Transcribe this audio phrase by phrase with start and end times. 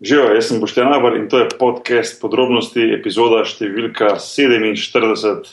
[0.00, 5.46] Živijo, jaz sem Boštjan Abr in to je podcast podrobnosti, epizoda številka 47.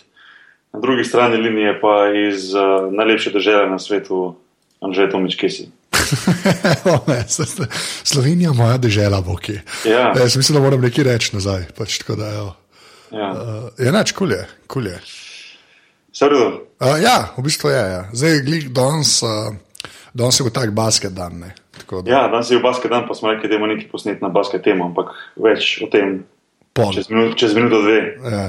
[0.74, 4.34] Na drugi strani linije pa iz uh, najlepše države na svetu,
[4.84, 5.70] Anžej Tomič Kesi.
[8.04, 9.62] Slovenija, moja država, bo ki.
[9.88, 10.12] Ja.
[10.18, 11.70] Jaz mislim, da moram nekaj reči nazaj.
[11.78, 12.50] Pač, da, ja,
[13.14, 13.30] Ja.
[13.32, 14.44] uh, je neč, kul je.
[14.68, 15.00] Kul je.
[16.20, 17.80] Uh, ja, v bistvu je.
[17.80, 18.02] Ja.
[18.12, 19.56] Zdaj, glih, danes, uh,
[20.14, 21.40] danes je tak basket dan.
[21.40, 21.56] Ne.
[21.78, 24.30] Tako da, Ja, danes je basket dan, pa smo rekli, da imamo nekaj posnet na
[24.30, 26.24] basket temo, ampak več o tem
[26.74, 26.94] pol.
[26.94, 28.00] čez, minut, čez minuto dve.
[28.24, 28.46] Ja.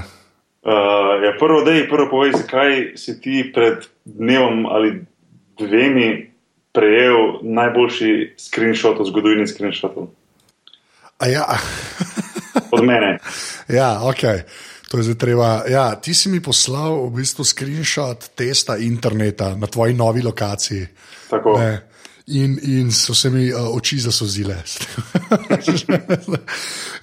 [0.65, 5.05] Uh, ja, prvo, dej, prvo povej, zakaj si ti pred dnevom ali
[5.61, 6.33] dvemi
[6.75, 10.09] prejel najboljši screenshot v zgodovini screenshotov
[11.23, 11.45] A Ja,
[12.73, 13.19] od mene.
[13.79, 14.23] ja, ok.
[14.91, 15.63] To je zdaj treba.
[15.69, 20.87] Ja, ti si mi poslal v bistvu screenshot testa interneta na tvoji novi lokaciji.
[21.39, 21.59] Tako.
[21.59, 21.89] Ne.
[22.27, 24.57] In, in so se mi uh, oči zasozile.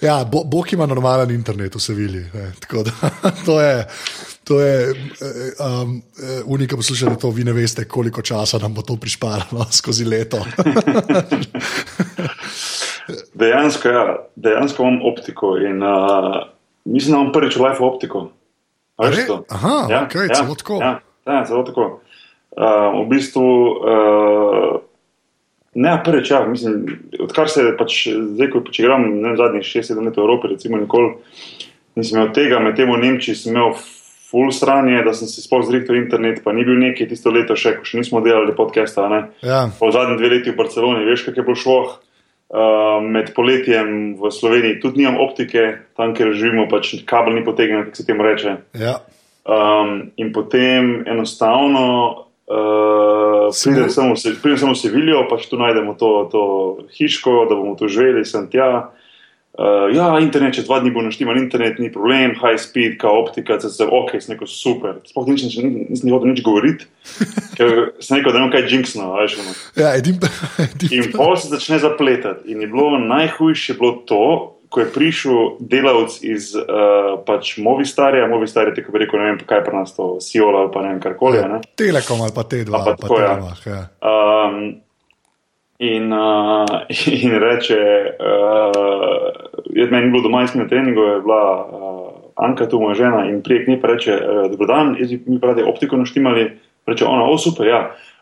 [0.07, 2.25] ja, bo, Bog ima normalen internet v Sevilji.
[3.45, 3.87] to je.
[4.43, 4.95] To je eh,
[5.61, 10.05] um, eh, unika poslušati, to vi ne veste, koliko časa nam bo to prišparalo skozi
[10.05, 10.41] leto.
[13.33, 16.41] Dejansko, ja, dejansko imam optiko in uh,
[16.85, 18.31] mislim, da imam prvič v life optiko.
[18.97, 19.27] A veš Re?
[19.27, 19.43] to?
[19.49, 20.79] Aha, okej, celo tako.
[20.81, 22.01] Ja, ja, celo tako.
[22.51, 23.47] Uh, v bistvu,
[23.79, 24.81] uh,
[25.73, 26.83] ne prvič, ja, mislim,
[27.23, 31.15] odkar se pač zdaj, ko pač igram ne, zadnjih 6-7 let v Evropi, recimo nikoli
[31.95, 33.75] nisem imel tega, med tem v Nemčiji sem imel
[34.31, 37.77] full stranje, da sem si sploh zrihtel internet, pa ni bil neki tisto leto še,
[37.79, 39.21] ko še nismo delali podcasta, ne.
[39.43, 41.81] Ja, Po zadnjih dveh letih v Barceloni, veš, kako je bilo šlo.
[42.51, 47.85] Uh, med poletjem v Sloveniji tudi nimam optike, tam, kjer živimo, pač kabel ni potegnjen,
[47.87, 48.57] kako se temu reče.
[48.75, 48.99] ja.
[49.41, 55.95] Um, in potem enostavno uh, pridem samo Se- pridem samo v Sevilijo, pač tu najdemo
[55.99, 56.41] to, to
[56.97, 58.91] hiško, da bomo tu živeli, sem tja.
[59.51, 63.59] Uh, ja, internet, če dva dni bo naštiman internet, ni problem, high speed, kao optika,
[63.59, 65.01] se ok, sem rekel super.
[65.09, 65.57] Sploh nič, nič,
[65.91, 66.87] nisem ni hodil nič govoriti,
[67.59, 69.35] ker sem rekel, da ne vem kaj jinxno, veš.
[69.43, 69.55] ono.
[69.83, 70.23] ja edim,
[70.69, 72.47] edim, In pol se začne zapletati.
[72.47, 74.23] In je bilo najhujše bilo to,
[74.71, 79.59] ko je prišel delavec iz uh, pač Movistarja, Movistar je tako rekel, ne vem, kaj
[79.59, 81.41] je pri nas to, Siola ali pa ne vem, karkoli.
[81.43, 81.59] ne.
[81.75, 82.79] Telekom ali pa te dva.
[82.79, 83.33] Pa ali tako, ja.
[83.35, 83.81] Telemach, ja.
[83.99, 84.61] Um,
[85.83, 86.87] in, uh,
[87.25, 87.81] in reče,
[88.15, 91.99] uh, je meni bilo doma, jaz sem na treningu, je bila uh,
[92.39, 95.41] Anka, tu moja žena, in prijek njej pa reče, uh, dobro dan, jaz bi mi
[95.43, 96.47] pravi optiko naštimali,
[96.87, 97.81] reče ona, o super, ja.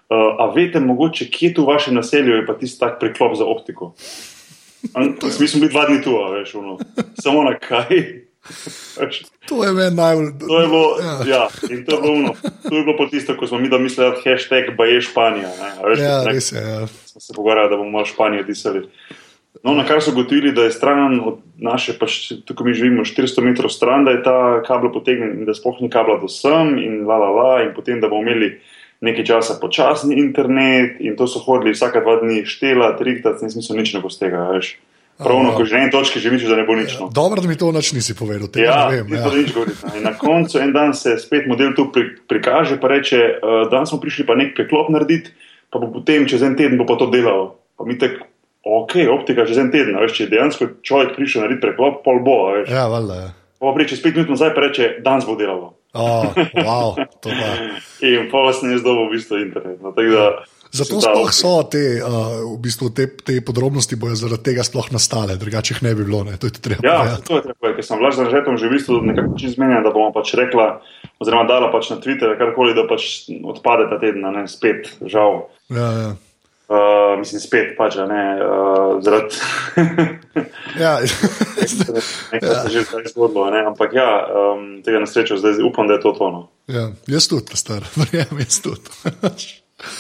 [0.10, 3.46] Uh, a veste, mogoče kje tu v vašem naselju je pa tisti tak priklop za
[3.46, 3.94] optiko?
[5.40, 6.78] Mi smo bili dva dni tu, veš, ono.
[7.16, 7.88] samo na kaj.
[9.46, 10.28] To je meni najbolj.
[10.40, 11.16] To je bilo, Ja.
[11.28, 13.78] ja, in to je bilo, ono, to je bilo po tisto, ko smo mi da
[13.78, 15.50] mislili, da hashtag je Španija.
[15.54, 16.58] Ne, a veš, Ja, nek- res je.
[16.60, 16.88] Ja.
[17.06, 18.88] smo se pogovarjali, da bomo malo Španijo disali.
[19.64, 22.12] No, na kar so gotovili, da je stran od naše, pač
[22.46, 25.90] tukaj mi živimo 400 metrov stran, da je ta kabel potegnjen in da sploh ni
[25.90, 28.62] kabla do sem in la la la, in potem, da bomo imeli
[29.02, 33.80] nekaj časa počasni internet in to so hodili vsaka dva dni štela, trikrat, ne smisel
[33.80, 34.76] nič ne bo z tega, veš.
[35.20, 36.96] Pravno, ko že na eni točki že misliš, da ne bo nič.
[36.96, 37.12] No.
[37.12, 38.48] Dobro, da mi to noč nisi povedal.
[38.48, 39.20] Tega Ja, ne vem.
[39.20, 39.28] Ja.
[39.28, 39.84] nič govoriti.
[40.00, 43.92] In na koncu en dan se spet model tu pri, prikaže, pa reče, uh, danes
[43.92, 45.36] smo prišli pa nek preklop narediti,
[45.68, 47.60] pa bo potem čez en teden bo pa to delal.
[47.76, 48.16] Pa mi tek,
[48.64, 52.56] ok, optika čez en teden, veš, če je dejansko človek prišel narediti preklop, pol bo,
[52.56, 52.72] veš.
[52.72, 53.20] Ja, valjda.
[53.20, 53.30] Ja.
[53.60, 55.79] Pa prije čez pet minut nazaj pa reče, danes bo delalo.
[55.94, 57.50] Oh, wow, to pa.
[58.06, 59.82] In pa vas ne zdobo v bistvu internet.
[59.82, 64.62] No, da, Zato sploh so te, uh, v bistvu te, te podrobnosti bojo zaradi tega
[64.66, 66.22] sploh nastale, drugače jih ne bi bilo.
[66.28, 66.38] Ne.
[66.38, 66.86] To je tudi treba.
[66.86, 69.82] Ja, to je treba, ker sem vlaž z Anžetom že v bistvu nekako čez zmenjen,
[69.82, 70.68] da bomo pač rekla,
[71.18, 75.50] oziroma dala pač na Twitter, karkoli, da pač odpade ta teden, ne spet, žal.
[75.74, 76.12] Ja, ja.
[76.70, 79.40] Uh, mislim, spet pač, ne, uh, zaradi
[80.84, 81.00] Ja,
[82.30, 85.90] tega se že zdaj zgodilo, a ne, ampak ja, um, tega na srečo zdaj upam,
[85.90, 86.44] da je to tono.
[86.70, 88.86] ja, jaz tudi, star, verjamem, jaz tudi.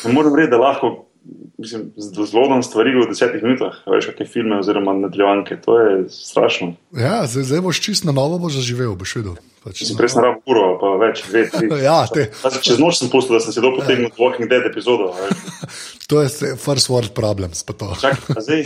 [0.05, 1.08] Ne morem reči, da lahko,
[1.57, 6.73] mislim, zlodam stvari v desetih minutah, veš, kakšne filme oziroma nadaljevanke, to je strašno.
[6.97, 9.37] Ja, zdaj, zdaj boš čist na novo boš zaživel, boš videl.
[9.59, 11.67] Pač, Sem prej rabo uro, pa več, tri.
[11.87, 15.11] Ja, te, Pazi, Čez noč sem pustil, da sem se dol potegnil Walking Dead epizodo.
[16.09, 17.65] to je first world problems.
[17.67, 18.63] a zdaj,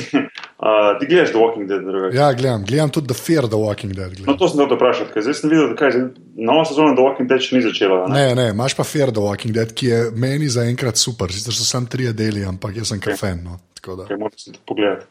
[0.60, 2.18] uh, ti gledaš The Walking Dead, drugače?
[2.18, 4.12] Ja, gledam, gledam tudi The Fear the Walking Dead.
[4.12, 4.38] No, Gledam.
[4.38, 7.46] to sem hotel vprašati, ker zdaj sem videl, da zdaj, nova sezona The Walking Dead
[7.46, 8.00] še ni začela.
[8.08, 8.16] Ne?
[8.16, 11.32] Ne, ne, imaš pa Fear the Walking Dead, ki je meni zaenkrat super.
[11.34, 13.46] Sicer so samo tri deli, ampak jaz sem kafen.
[13.48, 13.60] No.
[13.84, 14.06] tako da.
[14.08, 14.18] Kaj
[14.54, 15.06] to pogledati.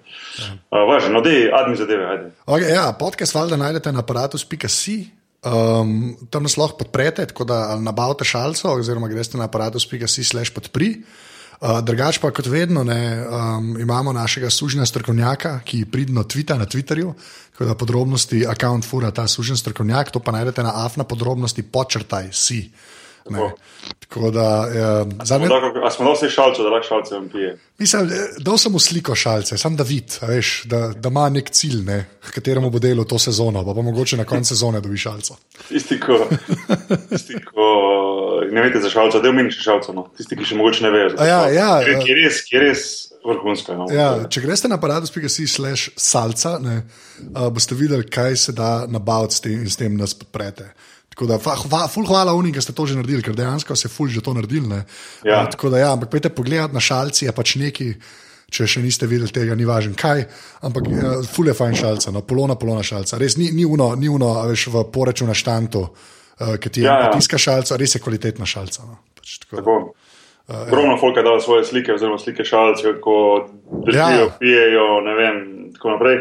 [0.71, 2.31] Uh, Važno, no, dej, admi zadeve, ajde.
[2.47, 4.97] Okay, ja, podcast valjda najdete na aparatus.si.
[5.43, 10.95] Um, tam nas lahko podprete, tako da nabavite šalco, oziroma greste na aparatus.si slash podpri.
[11.63, 16.67] Uh, drugač pa kot vedno ne, um, imamo našega služnega strokovnjaka, ki pridno tvita na
[16.67, 17.13] Twitterju.
[17.53, 22.33] Tako da podrobnosti, račun fura ta služen strokovnjak, to pa najdete na afna podrobnosti, počrtaj
[22.33, 22.65] si.
[23.25, 24.31] Tako.
[24.31, 25.49] Da, eh, zadnje,
[25.85, 27.59] A smo dal vse šalce, da lahko šalce vam pije.
[27.79, 31.29] mislim, eh, dal sem mu sliko šalce, sam da vid, a veš, da, da ima
[31.29, 34.81] nek cilj, ne, h kateremu bo delo to sezono, pa, pa mogoče na koncu sezone
[34.81, 35.37] dobi šalco.
[35.69, 36.19] Tisti, ko,
[37.09, 37.69] tisti, ko
[38.53, 40.11] ne veste za šalce, da je omeniti šalce, no.
[40.17, 41.15] tisti, ki še mogoče ne vejo.
[41.19, 42.85] A ja, ja, ki, je- ki je res, ki je res
[43.25, 43.77] vrhunska.
[43.79, 43.87] No.
[43.91, 46.83] Ja, če greste na paradus.si slash salca, ne,
[47.33, 50.73] uh, boste videli, kaj se da nabaviti s tem in s tem nas podprete.
[51.13, 54.09] Tako da, hva, ful hvala unim, ki ste to že naredili, ker dejansko se ful
[54.09, 54.67] že to naredili.
[54.69, 54.83] ne.
[55.25, 55.43] Ja.
[55.45, 57.95] Uh, tako da, ja, ampak pojďte pogledat na šalci, je pač neki.
[58.53, 60.27] Če še niste videli tega, ni važno kaj,
[60.61, 63.17] ampak uh, ful je fajn šalca, no, polona, polona šalca.
[63.17, 66.89] Res ni, ni uno, ni uno veš, v poreču na štantu, uh, ki ti je
[66.89, 67.13] Ja, ja, ja.
[67.17, 68.85] tiska šalca, res je kvalitetna šalca.
[68.85, 68.99] No.
[69.17, 69.77] Pač, tako, Tako.
[70.53, 73.17] Ogromno folk je dalo svoje slike, oziroma slike šalcev, kako
[73.87, 74.21] držijo, Ja.
[74.21, 74.29] ja.
[74.41, 75.37] pijejo, ne vem,
[75.73, 76.19] tako naprej.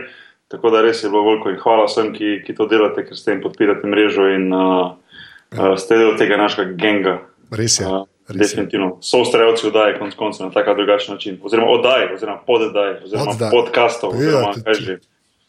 [0.51, 3.23] Tako da res je bilo veliko in hvala vsem, ki, ki to delate, ker s
[3.23, 4.91] tem podpirate mrežo in uh,
[5.51, 7.19] uh, ste del tega našega genga.
[7.51, 7.85] res je.
[7.87, 8.97] Uh, Res definitivno.
[9.01, 11.39] So ustrelci oddaje, konc koncev, na tak drugačen način.
[11.43, 13.49] Oziroma oddaj, oziroma poddaj, oziroma Oddaj.
[13.51, 14.97] podcastov, oziroma ti- kaj ti- že.
[14.97, 15.07] Ti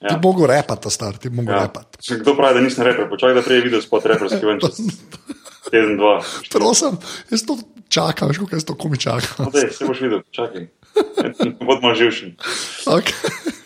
[0.09, 0.19] Ja.
[0.19, 1.63] mogo repati, star, ti mogo Ja.
[1.63, 1.99] repati.
[2.17, 4.59] Kdo pravi, da nisem reper, počakaj, da prej video spot reperski ven
[5.71, 6.21] teden, dva.
[6.53, 6.99] Prosim,
[7.31, 9.47] jaz to čakam, veš, kako jaz to komi čakam.
[9.47, 10.69] Odej, se boš videl, čakaj.
[11.67, 12.35] Bodimo živčni.
[12.87, 13.15] Okay.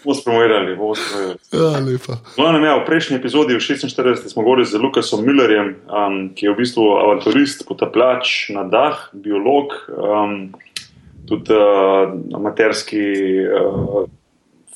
[0.04, 1.38] Bomo spromovirali, bomo spromovirali.
[1.52, 2.18] Ja, lepa.
[2.36, 6.52] Glavno, ja, v prejšnji epizodi, v 46, smo govorili z Lukasom Millerjem, um, ki je
[6.52, 10.54] v bistvu avanturist, potapljač na dah, biolog, um,
[11.26, 13.02] tudi uh, amaterski
[13.42, 14.06] uh,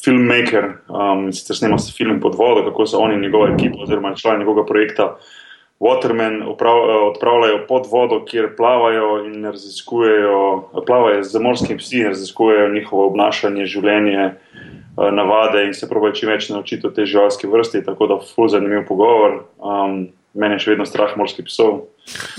[0.02, 4.14] filmmaker, um, sicer snema se film pod vodo, kako so oni in njegova ekipa, oziroma
[4.18, 5.38] člani njegovega projekta Waterman
[5.80, 12.68] oprav, uh, odpravljajo pod vodo, kjer plavajo in raziskujejo, plavajo z morskimi psi in raziskujejo
[12.74, 17.84] njihovo obnašanje, življenje uh, navade in se pravi čim več naučiti o tej živalski vrsti.
[17.84, 19.44] Tako da, ful zanimiv pogovor.
[19.58, 21.86] Um, mene je še vedno strah morskih psov,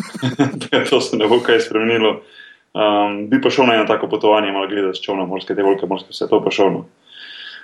[0.89, 2.21] to se ne bo kaj spremenilo.
[2.71, 5.89] Um, bi pa šel na eno tako potovanje, malo gledati s čovnom, morske, te velike
[5.89, 6.71] morske, vse to pa šel.
[6.71, 6.85] No.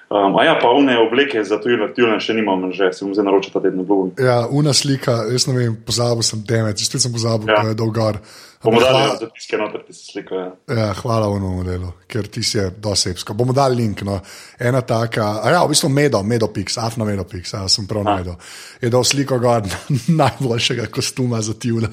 [0.10, 3.26] Um, a ja, pa une obleke za tujine, tujine še nimam, že se bom zdaj
[3.28, 3.84] naročil ta teden.
[4.16, 7.64] Ja, una slika, jaz ne vem, pozabil sem temec, spet sem pozabil, Ja.
[7.64, 8.22] da je dolgar.
[8.64, 10.42] Bomo dali hvala- zapiske noter, ti se slikajo.
[10.68, 10.76] Ja.
[10.76, 13.34] Ja, hvala onemu modelu, ker ti si dosebsko.
[13.34, 14.02] Bomo dali link.
[14.02, 14.20] No.
[14.60, 18.34] Ena taka, a ja, v bistvu Medo, Medopix, Afna Medopix, ja, sem prav najdel.
[18.82, 19.62] Je dal sliko gor
[20.22, 21.88] najboljšega kostuma za tjula.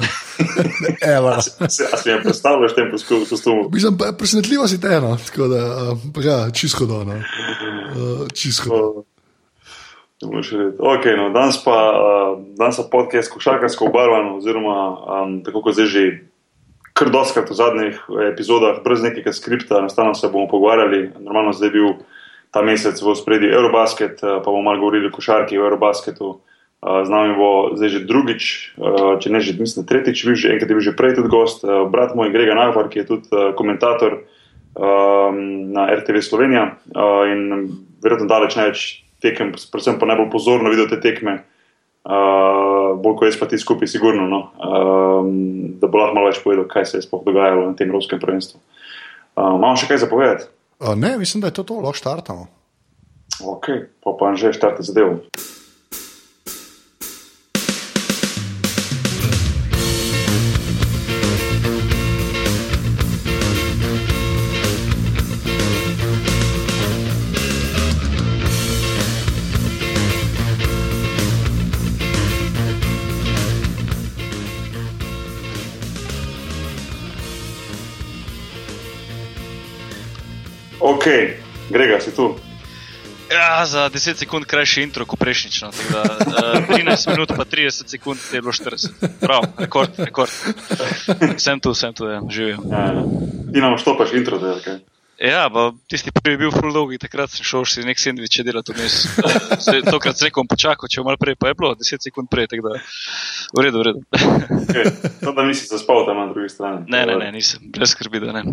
[1.16, 1.37] Evo.
[1.69, 2.90] Se- A si mi predstavljaš tem
[3.28, 3.69] kostumu?
[3.72, 5.17] Mislim, presenetljivo si te, no.
[5.26, 5.60] tako da,
[5.93, 7.14] uh, ja, čisto do, no.
[7.96, 9.05] uh, čisto do.
[10.22, 10.76] Ne moreš reči.
[10.81, 14.76] Ok, no, danes pa, uh, danes podcast košarkarsko obarvan, oziroma
[15.22, 16.05] um, tako kot zdaj že
[16.94, 17.96] kar doskrat v zadnjih
[18.31, 21.11] epizodah, brez nekega skripta, enostavno se bomo pogovarjali.
[21.19, 21.88] Normalno zdaj je bil
[22.55, 26.29] ta mesec v spredju Eurobasket, uh, pa bomo malo govorili o košarki v Eurobasketu.
[26.31, 26.41] Uh,
[26.85, 28.43] z nami bo zdaj že drugič,
[29.20, 32.12] če ne že mislim, tretjič, bil že enkrat je bil že prej tudi gost, brat
[32.14, 34.20] moj Grega Nagvar, ki je tudi komentator
[34.76, 36.76] um, na RTV Slovenija
[37.32, 37.73] in
[38.05, 38.81] verjetno daleč največ
[39.25, 41.41] tekem, predvsem pa najbolj pozorno videl te tekme,
[43.00, 45.31] bolj kot jaz pa ti skupaj, sigurno, no, um,
[45.81, 48.61] da bo lahko malo več povedal, kaj se je sploh dogajalo na tem ruskem prvenstvu.
[49.35, 50.49] Uh, Imamo še kaj zapovedati?
[50.81, 52.46] Uh, ne, mislim, da je to to, lahko štartamo.
[53.43, 53.70] Ok,
[54.05, 55.25] pa pa že štarte zadevo.
[81.05, 81.37] Ok,
[81.69, 82.32] Grega, si tu.
[83.29, 85.56] Ja, za 10 sekund krajši intro kot prejšnjič.
[85.61, 88.89] No, da, uh, 13 minut pa 30 sekund je bilo 40.
[89.20, 90.32] Prav, rekord, rekord.
[91.37, 92.65] Sem tu, sem tu, ja, živim.
[92.73, 93.05] Ja,
[93.53, 94.79] ti nam štopaš intro, da je kaj.
[95.20, 98.73] Ja, pa tisti prvi je bil full dolg, takrat sem šel si nek sendvič delati
[98.73, 98.96] vmes.
[99.61, 102.73] Se- Tokrat se bom počakal, če malo prej, pa je bilo 10 sekund prej, tako
[102.73, 102.81] da
[103.53, 104.01] v redu, v redu.
[104.65, 104.89] Okay.
[105.20, 106.89] To, da nisi zaspal tam na drugi strani.
[106.89, 108.49] Ne, ne, ne, nisem, brez skrbi, da ne.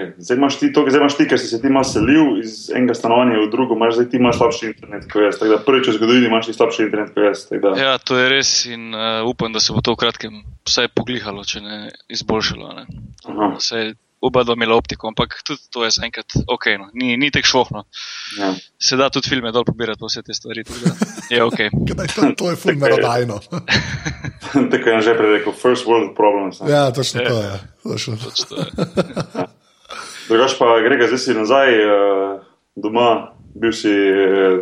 [0.00, 0.12] Okay.
[0.18, 2.94] Zdaj imaš ti to, zdaj imaš ti, ker si se ti malo selil iz enega
[2.96, 5.38] stanovanja v drugo, imaš zdaj ti imaš slabši internet kot jaz.
[5.38, 7.46] Tako da prvič v zgodovini imaš ti slabši internet kot jaz.
[7.80, 11.44] Ja, to je res in uh, upam, da se bo to v kratkem vsaj poglihalo,
[11.44, 12.72] če ne izboljšalo.
[12.80, 12.86] Ne.
[13.60, 16.88] Se oba dva imela optiko, ampak tudi to je zaenkrat ok, no.
[16.94, 17.84] ni, ni tek šlohno.
[18.38, 18.54] ja.
[18.78, 20.64] Se da tudi filme dol pobirati, pa vse te stvari.
[21.30, 21.60] Je ok.
[21.92, 23.40] Kdaj, to, to je ful merodajno.
[24.72, 26.60] Tako je že prej rekel, first world problems.
[26.60, 26.70] ne.
[26.72, 27.56] ja, točno to je.
[27.82, 28.16] Točno.
[28.24, 29.48] Pač to je.
[30.30, 32.38] Drugač pa grega, zdaj si nazaj uh,
[32.78, 33.90] doma, bil si,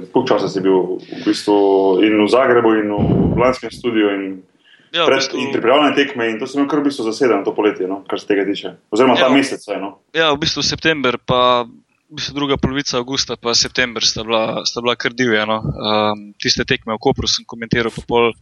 [0.08, 1.56] koliko časa si bil v bistvu
[2.00, 4.22] in v Zagrebu in v Lanskem studiu in,
[4.88, 7.44] Ja, pred, v bistvu- in pripravljene tekme in to si imel kar v bistvu zasedeno
[7.44, 8.72] to poletje, no, kar se tega tiče.
[8.88, 9.34] Oziroma ta Ja.
[9.36, 10.00] mesec, saj, no.
[10.16, 11.68] Ja, v bistvu september, pa
[12.08, 15.44] v bistvu druga polovica avgusta, pa september sta bila, sta bila kar divja.
[15.44, 15.60] No.
[15.60, 18.32] Um, tiste tekme v Kopru sem komentiral, pa pol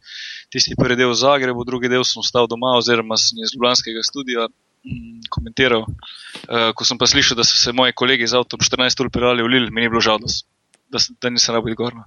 [0.54, 4.47] tisti prvi del v Zagrebu, drugi del sem ostal doma, oziroma sem iz Ljubljanskega studia
[5.33, 5.87] komentiral.
[6.47, 9.45] Uh, ko sem pa slišal, da so se moji kolegi z avtom 14 ur peljali
[9.45, 11.97] v Lil, mi ni bilo žal, da, da, nisem rabil gor.
[11.97, 12.07] No.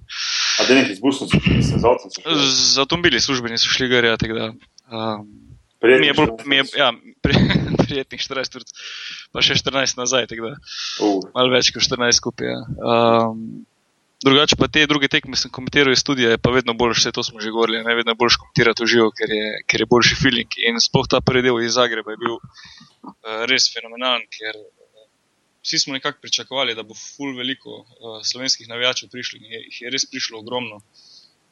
[0.60, 2.14] A da nekaj z busom, sem z avtom.
[2.14, 2.50] so šli.
[2.56, 4.50] Z avtomobili službeni so šli gor, ja, tako da.
[4.90, 5.28] Um,
[5.80, 6.92] Prijetno mi je bolj, mi je, ja,
[7.24, 7.36] pri,
[7.86, 8.68] prijetnih 14 ur,
[9.32, 10.28] pa še 14 nazaj.
[10.32, 10.56] tako da.
[11.00, 12.52] Uh, malo več kot 14 skupaj.
[12.52, 12.64] Ja.
[12.80, 13.66] Um,
[14.24, 17.24] drugače pa te druge tekme sem komentiral iz studia, je pa vedno boljše, vse to
[17.24, 20.58] smo že govorili, ne vedno boljše komentirati živo, ker je, ker je boljši feeling.
[20.68, 25.06] In sploh ta prvi del iz Zagreba je bil uh, res fenomenalen, ker uh,
[25.64, 29.82] vsi smo nekako pričakovali, da bo ful veliko uh, slovenskih navijačev prišlo in je, jih
[29.86, 30.82] je res prišlo ogromno.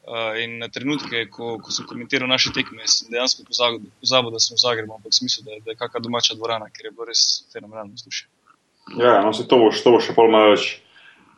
[0.08, 4.40] Uh, in na trenutke, ko, ko sem komentiral naše tekme, sem dejansko pozabil, pozabil da
[4.40, 7.08] sem v Zagrebu, ampak sem mislil, da, da je kakšna domača dvorana, ker je bilo
[7.08, 8.28] res fenomenalno vzdušje.
[8.96, 10.78] ja, no, se to boš, to boš še pol malo več.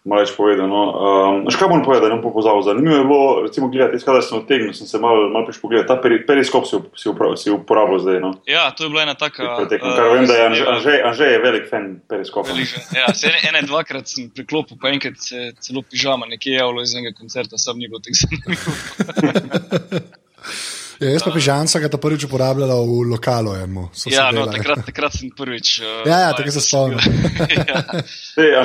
[0.04, 0.64] Malo več povedal.
[0.64, 0.82] No.
[0.96, 2.62] Um, škaj bom povedal, da ne bom pozabil?
[2.64, 5.88] Zanimivo je bilo, recimo, gledati, jaz kadar sem odtegnil, sem se malo mal prišel pogledati.
[5.92, 8.16] Ta peri, periskop si, si, upra, si uporabljal zdaj.
[8.24, 8.30] No.
[8.48, 9.58] Ja, to je bila ena taka.
[9.60, 10.64] Pred tekmo, eh, Kar vem, da je Anže.
[10.72, 12.48] Anže, Anže je velik fan periskopa.
[12.48, 16.80] Veliko, Ja, se ene, ene dvakrat sem priklopil, pa enkrat se celo pižama nekje javilo
[16.80, 18.72] iz enega koncerta, sam ni bilo tako zanimivo.
[21.00, 23.54] Ja, jaz pa pižanca ga ta prvič uporabljala v lokalu.
[23.56, 25.80] Enemu, Ja, se no, takrat, takrat sem prvič.
[25.80, 27.00] Uh, Ja, ja, tako se spomnim.
[27.72, 28.64] ja.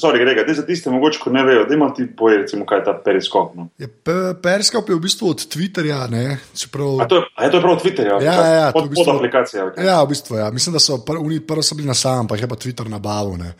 [0.00, 2.78] Sorry, Grega, dej za tiste, mogoče, ko ne vejo, da ima ti povej, recimo, kaj
[2.80, 3.52] je ta periskop.
[3.56, 3.68] No.
[3.78, 6.38] Je pe- Periskop je v bistvu od Twitterja, ne?
[6.56, 7.00] čeprav.
[7.00, 8.16] A to je, a je to prav Twitter, ja?
[8.22, 9.84] Ja, ja, ja, to pod, v bistvu- pod kaj?
[9.84, 10.48] Ja, v bistvu, ja.
[10.50, 13.36] Mislim, da so pr oni prvo so bili na samem, pa je pa Twitter nabavil.
[13.36, 13.52] Ne.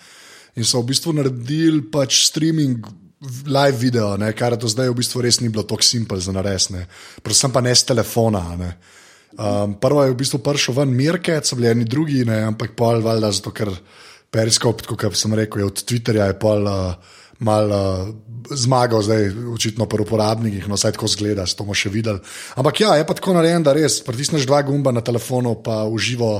[0.56, 2.80] In so v bistvu naredili pač streaming
[3.46, 6.86] live video, ne, kar do zdaj v bistvu res ni bilo tako simpel za naresne.
[7.22, 8.42] Predvsem pa ne z telefona.
[8.58, 8.70] Ne.
[9.38, 13.02] Um, prvo je v bistvu prišel ven Mirke, so bili eni drugi, ne, ampak pol
[13.02, 13.72] valjda zato, ker
[14.30, 16.94] Periskop, kot sem rekel, je od Twitterja je pol uh,
[17.44, 18.08] mal uh,
[18.50, 22.20] zmagal, zdaj očitno pri uporabnikih, no saj tako zgleda, s to bomo še videli.
[22.60, 25.98] Ampak ja, je pa tako narejen, da res pritisneš dva gumba na telefonu, pa v
[26.02, 26.30] živo,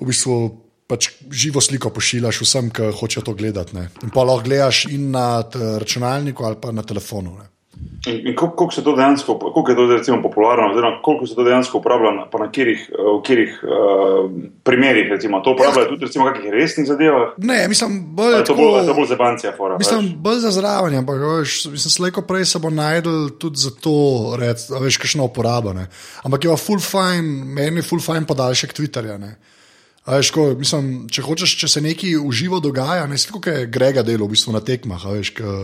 [0.00, 3.76] v bistvu pač živo sliko pošiljaš vsem, ki hočejo to gledati.
[3.76, 3.88] Ne.
[4.02, 5.42] In pa lahko gledaš in na
[5.82, 7.36] računalniku ali pa na telefonu.
[7.40, 7.50] Ne.
[8.06, 11.78] In, in koliko, koliko dejansko, koliko je to recimo popularno, oziroma koliko se to dejansko
[11.78, 14.30] uporablja, na- pa na katerih, eh, v katerih uh,
[14.64, 17.34] primerih, recimo, to uporabljajo tudi recimo v kakih resnih zadevah.
[17.38, 19.78] Ne, mislim, bolj je to bolj, ali je to bolj zebancija, fora.
[19.78, 20.14] Mislim, veš?
[20.14, 23.98] bolj za zraven, ampak veš, mislim, slejko prej se bo najdel tudi za to,
[24.38, 25.72] rec, a veš, kakšno uporabo.
[25.72, 25.88] Ne.
[26.24, 29.18] Ampak je pa full fine, meni je full fine podaljšek Twitterja.
[29.18, 29.34] Ne.
[30.06, 33.70] Veš, ko, mislim, če hočeš, če se nekaj v živo dogaja, ne sliko, kaj je
[33.74, 35.02] Grega delo v bistvu na tekmah.
[35.16, 35.54] Veš, ka,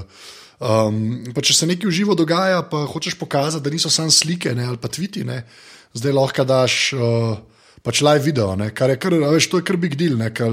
[0.58, 0.98] um,
[1.38, 4.82] če se nekaj v živo dogaja, pa hočeš pokazati, da niso samo slike ne, ali
[4.82, 5.44] pa tviti, ne,
[5.94, 6.82] zdaj lahko daš.
[6.98, 7.40] Uh,
[7.82, 10.12] Pač live video, ne, kar je kar, veš, to je kar big deal.
[10.14, 10.52] Ne, ker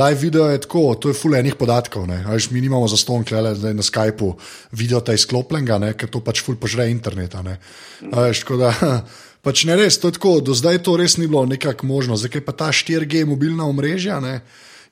[0.00, 2.06] live video je tako, to je full enih podatkov.
[2.08, 4.30] Ne, veš, mi nimamo za ston, klele zdaj na Skypu
[4.72, 7.44] video ta izklopljenega, ne, ker to pač full požre interneta.
[7.44, 7.58] Ne,
[8.00, 8.72] veš, tako da,
[9.44, 12.42] pač ne res, to je tako, do zdaj to res ni bilo nekako možno, zdaj
[12.44, 14.20] pa ta 4G mobilna omrežja.
[14.24, 14.40] Ne,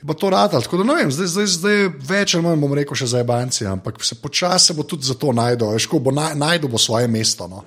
[0.02, 0.61] je pa to rado.
[0.61, 1.78] Tako da ne vem, zdaj, zdaj, zdaj
[2.09, 5.32] več ali manj, bom rekel, še za ebanci, ampak se počasi bo tudi za to
[5.32, 7.49] najdel, veš, ko bo na, najdel bo svoje mesto.
[7.49, 7.62] No.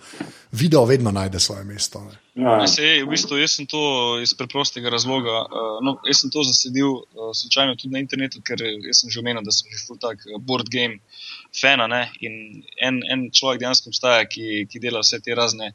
[0.56, 2.00] Video vedno najde svoje mesto.
[2.04, 2.15] Ne.
[2.36, 3.80] Ja, sej, v bistvu, jaz sem to
[4.24, 5.46] iz preprostega razloga.
[5.48, 9.24] Uh, no, jaz sem to zasledil uh, slučajno tudi na internetu, ker jaz sem že
[9.24, 11.00] omenil, da sem že full tak board game
[11.56, 11.88] fana.
[11.92, 12.04] Ne?
[12.20, 15.72] In en, en človek dejansko obstaja, ki, ki dela vse te razne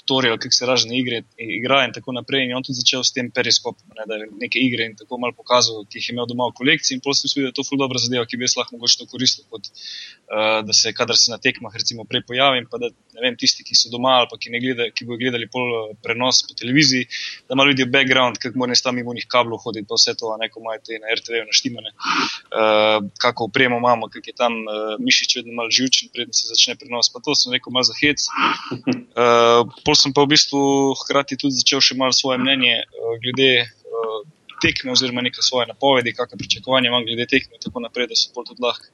[0.00, 2.46] tutoriale, kako se razne igre igra in tako naprej.
[2.46, 4.06] In on tudi začel s tem periskopom, ne?
[4.08, 6.98] da je neke igre in tako malo pokazal, ki jih je imel doma v kolekciji.
[6.98, 9.00] In potem sem videl, da je to full dobra zadeva, ki bi jaz lahko mogoče
[9.02, 12.90] to koristil, kot uh, da se, kadar se na tekmah recimo prej pojavim, pa da
[13.18, 15.94] ne vem, tisti, ki so doma ali pa ki, gleda, ki bodo gledali pol eh,
[16.02, 17.08] prenos po televiziji,
[17.48, 20.50] da malo vidijo background, kako morajo tam mimo njih kablov hoditi, pa vse to, ne
[20.52, 25.36] ko imajo te na RTV naštimane, uh, kako opremo imamo, kako je tam uh, mišič
[25.40, 27.10] vedno malo živčen, preden se začne prenos.
[27.12, 28.28] Pa to sem rekel malo za hec.
[28.28, 30.60] Uh, pol sem pa v bistvu
[31.00, 33.52] hkrati tudi začel še malo svoje mnenje uh, glede.
[33.88, 34.20] Uh,
[34.58, 38.32] Tekme, oziroma neke svoje napovedi, kakšne pričakovanja imam glede tekme, in tako naprej, da so
[38.34, 38.88] bolj tudi lahko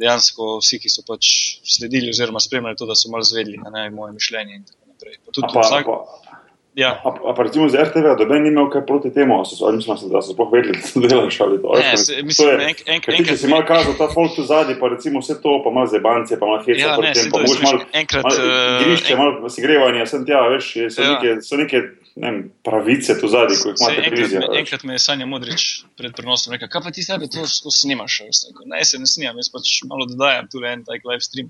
[0.00, 1.28] dejansko vsi, ki so pač
[1.76, 5.18] sledili oziroma spremljali to, da so malo zvedeli na ne, moje mišljenje in tako naprej.
[5.24, 6.35] Pa tudi pa, vsak, pa,
[6.76, 9.56] ja, a, a pa recimo z RTV, da ben ni imel kaj proti temu, so,
[9.64, 11.72] ali mislim, da so sploh vedeli, da to delaš ali to.
[11.74, 14.36] Ne, se- to mislim, je- enk- enk- ti, Če enkrat si mal kazal ta folk
[14.36, 17.12] tu zadnji, pa recimo vse to, pa malo zebance, pa malo heca, Ja, pa ne,
[17.12, 17.80] tem, pa to mogoče malo.
[17.94, 21.08] Enkrat, malo eh, igrišče, en- malo sigrevanja, sem tja, veš, so, Ja.
[21.12, 21.78] neke, so neke
[22.16, 24.40] ne vem, pravice tu zadnji, ko jih Saj ima enkrat, televizija.
[24.42, 25.64] me, enkrat me je Sanja Modrič
[25.96, 28.20] pred prenosom rekel, kaj pa ti sebe to skozi snimaš?
[28.20, 31.48] Rekel, Ne, se ne snimam, jaz pač malo dodajam tu en tak live stream.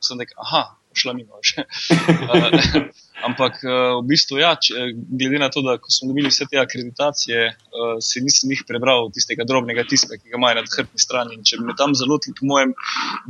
[0.00, 0.62] Sem rekel, aha,
[0.98, 1.40] šla mimo.
[2.24, 2.90] Uh,
[3.24, 7.44] Ampak uh, v bistvu, ja, če, glede na to, da smo dobili vse te akreditacije,
[7.54, 11.38] uh, si nisem jih prebral tistega drobnega tiska, ki ga imajo na hrbtni strani.
[11.38, 12.74] In če bi me tam zalotili, po mojem,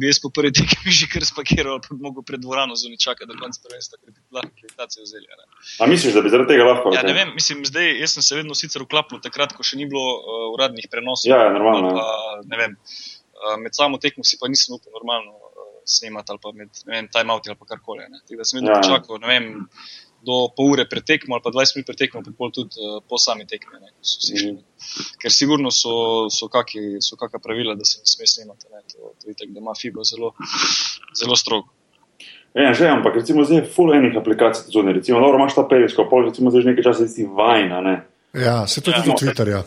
[0.01, 3.39] bi jaz po prvi tekmi že kar spakiral, pa bi mogel pred dvorano zunaj čakati
[3.39, 5.29] prvenstva, ker bi lahko akreditacijo vzeli.
[5.31, 5.47] a Ne?
[5.85, 6.95] A misliš, da bi zaradi tega lahko?
[6.97, 9.87] Ja, ne vem, mislim, zdaj, jaz sem se vedno sicer vklapljal takrat, ko še ni
[9.91, 11.31] bilo uh, uradnih prenosov.
[11.31, 15.44] Ja, ja, normalno, Pa, ne vem, uh, med samo tekmo si pa nisem upal normalno
[15.87, 18.09] snemati ali pa med timeouti ali pa karkoli.
[18.25, 18.77] Tako da sem vedno Ja.
[18.77, 18.83] ja.
[18.83, 19.49] počakal, ne vem,
[20.25, 22.99] do pol ure pred tekmo ali pa 20 minut pred tekmo, pa pol tudi uh,
[23.09, 24.53] po sami tekmi, ne, ko so vsi šli.
[24.57, 25.13] Mhm.
[25.23, 25.95] Ker sigurno so,
[26.33, 28.69] so, kaki, so kakšna pravila, da se ne sme snemati.
[28.73, 28.83] Ne.
[28.95, 30.33] To, to je tako, da ima FIBA zelo,
[31.21, 31.73] zelo strogo.
[32.55, 35.01] Ja, že, ampak recimo zdaj je full enih aplikacij zunaj.
[35.01, 37.97] Recimo, dobro, imaš ta periskop, pol recimo zdaj že nekaj časa si vajna, ne.
[38.35, 38.97] Ja, se to Ja.
[38.97, 39.63] tudi na Twitterju.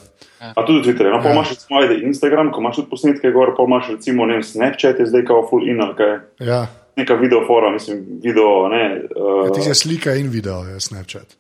[0.55, 1.33] A tudi Twitter, no, pa Ja.
[1.33, 5.25] imaš recimo Instagram, ko imaš tudi posnetke gor, pa imaš recimo, ne Snapchat je zdaj
[5.25, 6.17] kao full in ali kaj.
[6.39, 6.67] Ja.
[6.95, 8.83] Neka videofora, mislim, video, ne.
[8.83, 11.37] Ja, Uh, ti je slika in video, je Snapchat.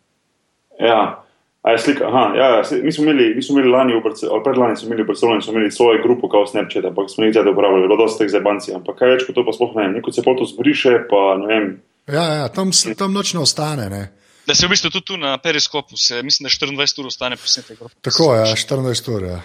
[0.79, 1.23] Ja,
[1.61, 2.07] a je slika.
[2.07, 3.93] Aha, ja, ja, saj mi smo imeli, mi smo imeli lani,
[4.31, 7.33] ali predlani smo imeli v Barceloni, smo imeli svojo grupo, kao Snapchat, ampak smo jih
[7.33, 9.93] zdaj uporabljali, bilo dosti teh zebanci, ampak kaj več kot to pa sploh ne vem.
[9.93, 11.65] Neko se pol to zbriše, pa ne vem.
[12.07, 13.89] Ja, ja tam, tam noč ne ostane.
[13.89, 14.03] Ne.
[14.47, 17.79] Da se v bistvu tudi tu na periskopu, se, mislim, da 24 ur ostane posnetek.
[18.01, 19.23] Tako je, ja, 14 ur.
[19.23, 19.39] Ja.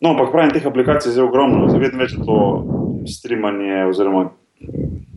[0.00, 2.40] No, ampak pravim, teh aplikacij je ogromno, zdaj vedno več to
[3.08, 4.26] streamanje oziroma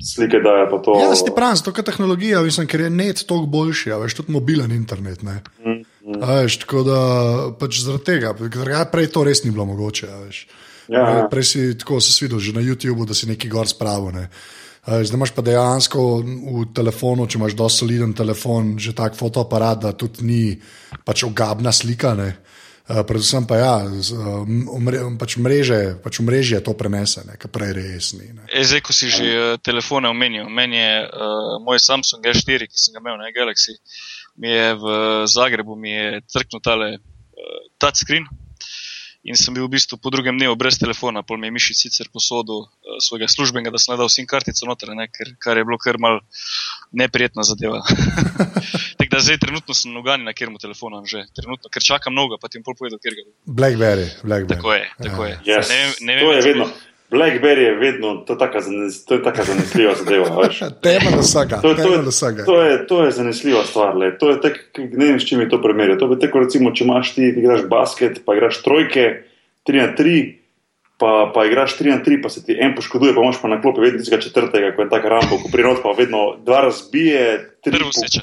[0.03, 0.95] slike daje pa to.
[1.01, 4.31] Ja, ti pravim, zato je tehnologija, mislim, ker je net toliko boljši, a veš, tudi
[4.31, 5.23] mobilen internet.
[5.23, 5.41] Ne.
[6.21, 6.99] A Veš, tako da
[7.59, 10.07] pač zaradi tega, ker ja, prej to res ni bilo mogoče.
[10.07, 10.47] a Veš.
[10.89, 11.27] Ja, ja.
[11.29, 14.15] Prej si tako si videl že na YouTubu, da si neki gor spravil.
[14.15, 14.29] Ne.
[14.89, 19.83] Veš, Zdaj imaš pa dejansko v telefonu, če imaš dosti soliden telefon, že tak fotoaparat,
[19.85, 20.43] da tudi ni
[21.05, 22.15] pač ogabna slika.
[22.17, 22.29] Ne.
[22.89, 24.41] Uh, predvsem pa ja, z, uh,
[24.81, 28.31] mre, pač mreže, pač v mreži je to prenesene, kar prej res ni.
[28.33, 28.47] Ne.
[28.49, 32.81] E, zdaj, ko si že uh, telefone omenil, meni je uh, moj Samsung G4, ki
[32.81, 33.77] sem ga imel na Galaxy,
[34.41, 34.85] mi je v
[35.29, 38.25] Zagrebu mi je crknil tale uh, touchscreen
[39.23, 42.07] in sem bil v bistvu po drugem dnevu brez telefona, pol mi je mišic sicer
[42.13, 45.79] posodil uh, svojega službenega, da sem dal SIM kartico noter, ne, ker, kar je bilo
[45.81, 46.21] kar mal
[46.95, 47.81] neprijetna zadeva.
[48.99, 52.47] Tako da zdaj trenutno sem nogani na kjermu telefonu že, trenutno, ker čakam mnogo, pa
[52.47, 53.35] ti bom pol povedal, kjer ga bom.
[53.59, 54.55] Blackberry, Blackberry.
[54.55, 55.35] Tako je, tako je.
[55.47, 55.67] Yes.
[55.69, 56.69] Ne vem, ne vem, to je vedno.
[57.09, 60.29] Blackberry je vedno, to je taka, zanes, to je taka zanesljiva zadeva.
[60.37, 60.59] veš.
[60.83, 62.03] Tema do vsega, To, je- to, je,
[62.45, 63.95] to, je, to je zanesljiva stvar.
[63.95, 64.11] Le.
[64.13, 65.97] To je tak, ne vem, s čim je to primerjal.
[65.97, 69.23] To je tako, recimo, če imaš ti, ti igraš basket, pa igraš trojke,
[69.65, 70.33] 3 na 3,
[70.97, 73.57] pa, pa igraš 3 na 3, pa se ti en poškoduje, pa imaš pa na
[73.57, 77.25] klopi vedno tistega četrtega, ko je tako rambo, ko prinot pa vedno dva razbije,
[77.59, 78.21] tri, prvo seče.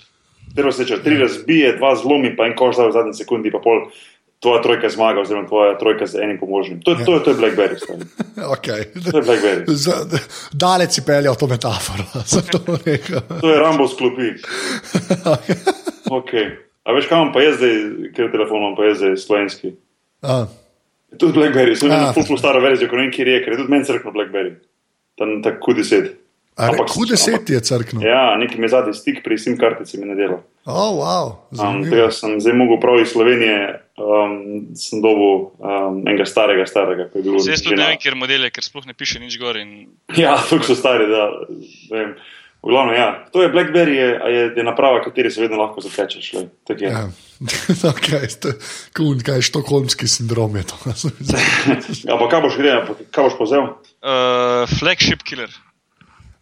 [0.55, 3.89] prvo seča, tri razbije, dva zlomi, pa en koš da v zadnji sekundi, pa pol
[4.39, 6.81] tvoja trojka zmaga, oziroma tvoja trojka z enim pomožnim.
[6.81, 7.77] To, je- to, je- to je Blackberry.
[8.49, 8.85] Okay.
[9.03, 9.65] To je Blackberry.
[9.85, 10.21] Z-
[10.53, 12.05] Dalec si peljal to metaforo.
[12.85, 13.21] Rekel.
[13.33, 14.37] To je Rambo sklopi.
[16.07, 16.47] Okay.
[16.83, 17.75] A veš, kam pa je zdaj,
[18.13, 19.73] ker telefon imam pa je zdaj slovenski.
[20.23, 20.47] A,
[21.13, 23.73] Tudi Blackberry, sem imel fulful staro verzijo, ko ne vem, kje je, ker je tudi
[23.73, 24.53] meni crkno Blackberry.
[25.15, 26.11] Tam tako Q10.
[26.57, 28.01] Ampak- hude seti je crknil.
[28.03, 30.39] Ja, neki mi zadnji stik pri SIM kartici mi ne dela.
[30.65, 31.91] Oh, wow, Um, zanimivo.
[31.91, 33.59] tega sem zdaj mogel prav iz Slovenije,
[33.95, 34.33] um,
[34.75, 38.17] sem dobil um, enega starega, starega, ki je bil Zdaj jaz tudi ne vem, kjer
[38.17, 39.55] model je, ker sploh ne piše nič gor.
[39.57, 39.87] In...
[40.17, 41.29] Ja, tako so stari, da
[41.91, 42.17] ne vem.
[42.65, 43.09] V glavnem, ja.
[43.31, 46.33] To je Blackberry, je, je, je naprava, kateri se vedno lahko zatečeš.
[46.33, 46.49] lej.
[46.65, 46.91] Tako je.
[46.91, 47.05] Ja.
[47.93, 48.57] okay, ste-
[48.91, 50.57] kun, kaj je štokholmski sindrom?
[50.57, 50.75] Je to,
[52.09, 53.71] Ja, pa kaj boš gledal, kaj boš pozel?
[54.03, 55.53] Uh, flagship killer.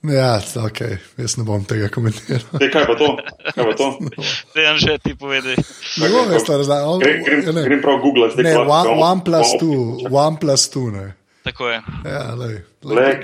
[0.05, 0.99] Ja, okay.
[1.17, 2.45] jaz ne bom tega komentiral.
[2.61, 3.09] Te, kaj pa to?
[3.55, 3.89] Kaj pa to?
[4.55, 5.57] Dejan že ti povedi.
[5.99, 6.99] Ne bom jaz to razlagal.
[7.01, 7.63] Grem, grem, Ja, ne.
[7.65, 10.91] grem prav Google, zdaj Ne, one, kva- OnePlus kva- 2, OnePlus 2.
[10.93, 11.07] Ne.
[11.45, 11.81] Tako je.
[12.05, 13.19] Ja, lej, lej.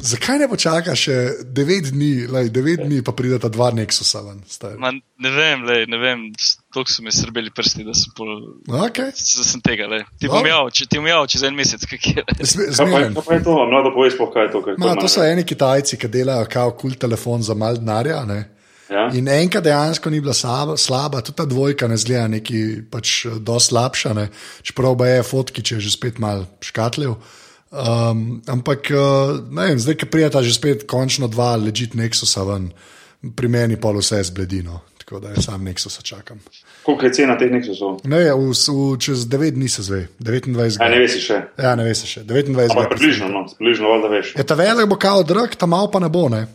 [0.00, 1.12] Zakaj ne počaka še
[1.44, 4.40] 9 dni, lej, 9 dni pa prideta dva Nexusa ven?
[4.80, 6.22] Ma, ne vem, lej, ne vem,
[6.72, 8.32] toliko so mi srbeli prsti, da sem, pol,
[8.88, 9.12] Okay.
[9.12, 9.84] da sem tega.
[9.86, 10.06] Lej.
[10.16, 10.48] Ti bom Dobro.
[10.48, 13.12] javil, če ti bom javil čez en mesec, Kaj pa, je- Zmeren.
[13.14, 13.52] kaj pa je to?
[13.66, 14.62] Mlado povej sploh, kaj je to.
[14.62, 18.24] Kaj Ma, ima- to so eni Kitajci, ki delajo kao kul telefon za mal denarja.
[18.24, 18.55] Ne?
[18.90, 19.08] Ja?
[19.14, 23.74] In enka dejansko ni bila slaba, slaba tudi ta dvojka ne zgleda neki pač dosti
[23.74, 24.28] slabša, ne?
[24.62, 27.16] čeprav je fotki, če je že spet mal škatljiv.
[27.66, 32.70] Um, ampak uh, ne vem, zdaj, ki prijeta že spet končno dva legit Nexusa ven,
[33.34, 36.38] pri meni pa vse zbledino, tako da jaz sam Nexusa čakam.
[36.86, 38.06] Koliko je cena teh Nexusov?
[38.06, 40.78] Ne, v, v, čez 9 dni se zve, 29.
[40.78, 41.40] Ja, ne veš še.
[41.58, 42.70] Ja, ne veš še, 29.
[42.70, 44.32] Ampak približno, no, približno, valjda veš.
[44.38, 46.46] Je ta velik bo kao drag, ta mal pa ne bo, ne?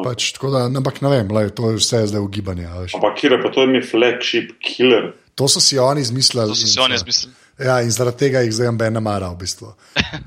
[0.00, 2.64] Pač, tako da, ampak ne vem, lej, to je vse zdaj ugibanje.
[2.64, 2.96] a veš.
[2.96, 5.12] Ampak kjer je pa to ime flagship killer?
[5.36, 6.48] To so si oni izmislili.
[6.48, 7.34] To so si oni izmislili.
[7.64, 9.72] Ja, in zaradi tega jih zdaj ben ne mara, v bistvu.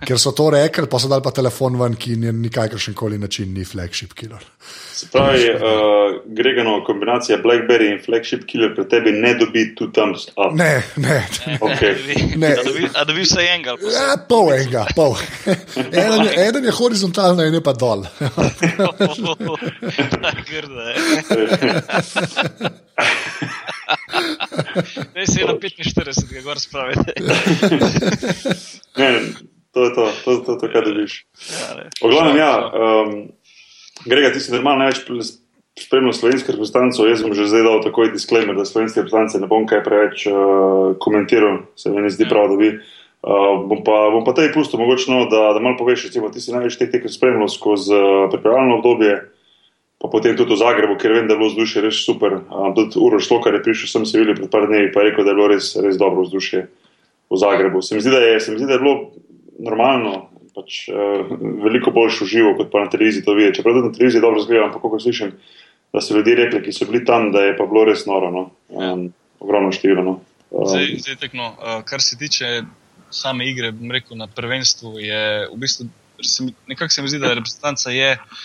[0.07, 3.53] Ker so to rekli, pa so dali pa telefon ven, ki ni nikakršen koli način
[3.53, 4.39] ni flagship killer.
[4.95, 5.59] Se pravi, uh,
[6.31, 10.53] Greganova kombinacija Blackberry in flagship killer pri tebi ne dobi tu thumbs up.
[10.55, 11.25] Ne, ne.
[11.59, 11.95] Okay.
[12.37, 12.53] Ne.
[12.53, 13.75] A dobi- A dobi vse enega.
[13.91, 15.15] Ja, pol enega, pol.
[15.75, 18.05] Eden je, eden je horizontalno, en je pa dol.
[20.49, 20.95] Grda je.
[25.17, 27.15] Res je na 45, ga gor spravite.
[28.95, 29.09] Ne,
[29.75, 31.25] to je to, to, to, to kaj dobiš.
[31.51, 31.89] Ja, ne.
[31.99, 33.15] Glavnem, ja, um,
[34.05, 35.03] Grega, ti si normalno največ
[35.79, 37.03] spremljal slovenske reprezentance.
[37.03, 40.95] Jaz sem že zdaj dal takoj disclaimer, da slovenske reprezentance ne bom kaj preveč uh,
[40.99, 42.75] komentiral, se mi ne zdi prav, da bi.
[43.25, 46.43] Uh, bom, pa, bom pa tej pustil, mogoče, no, da, da malo poveš, recimo, ti
[46.43, 49.15] si največ teh tekem spremljal skozi uh, pripravljalno obdobje,
[50.05, 52.37] pa potem tudi v Zagrebu, ker vem, da je bilo vzdušje res super.
[52.45, 55.25] Uh, tudi Uroš Lokar je prišel sem se videl pred par dnevi, pa je rekel,
[55.25, 56.61] da je bilo res, res dobro vzdušje
[57.33, 57.81] v Zagrebu.
[57.81, 58.95] Se mi zdi, da je, se mi zdi, da je bilo
[59.65, 61.25] normalno, pač, uh,
[61.65, 63.59] veliko boljše v živo, kot pa na televiziji to videti.
[63.59, 65.35] Čeprav tudi na televiziji dobro zgleda, ampak kako slišim,
[65.89, 68.29] da so ljudje rekli, ki so bili tam, da je pa bilo res noro.
[68.29, 68.43] No?
[68.69, 69.09] Um,
[69.41, 70.05] ogromno število.
[70.05, 70.19] No?
[70.51, 72.61] Um, Zdaj, zdaj tekno, uh, kar se tiče
[73.09, 75.89] same igre, bom rekel na prvenstvu, je v bistvu
[76.67, 78.43] nekako se mi zdi, da reprezentanca je uh,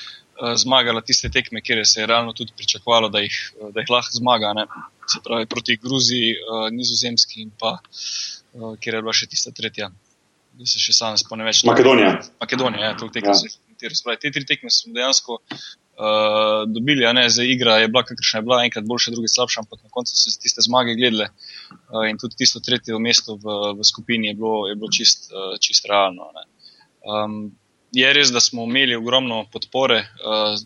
[0.57, 4.17] zmagala tiste tekme, kjer se je realno tudi pričakovalo, da jih, uh, da jih lahko
[4.17, 4.53] zmaga.
[4.57, 4.67] Ne?
[5.11, 7.79] Se pravi proti Gruziji, uh, Nizozemski in pa
[8.53, 9.91] kjer je bila še tista tretja.
[10.59, 11.63] Da se še sam spomnim več.
[11.69, 12.17] Makedonija.
[12.43, 13.37] Makedonija, ja, to tekmo Ja.
[13.37, 13.43] ja.
[13.45, 13.97] sem komentiral.
[13.97, 18.03] Se pravi, Te tri tekme smo dejansko uh, dobili, a ne, zdaj igra je bila,
[18.09, 21.31] kakršna je bila, enkrat boljša, drugi slabša, ampak na koncu so se tiste zmage gledale
[21.31, 25.55] uh, in tudi tisto tretje mesto v, v skupini je bilo, je bilo čist, uh,
[25.63, 26.33] čist realno.
[26.37, 26.47] Ne.
[27.07, 27.41] Um,
[27.93, 30.57] je res, da smo imeli ogromno podpore, uh,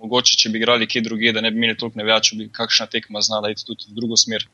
[0.00, 3.22] mogoče če bi igrali kje druge, da ne bi imeli toliko navijačev, bi kakšna tekma
[3.24, 4.46] znala iti tudi v drugo smer.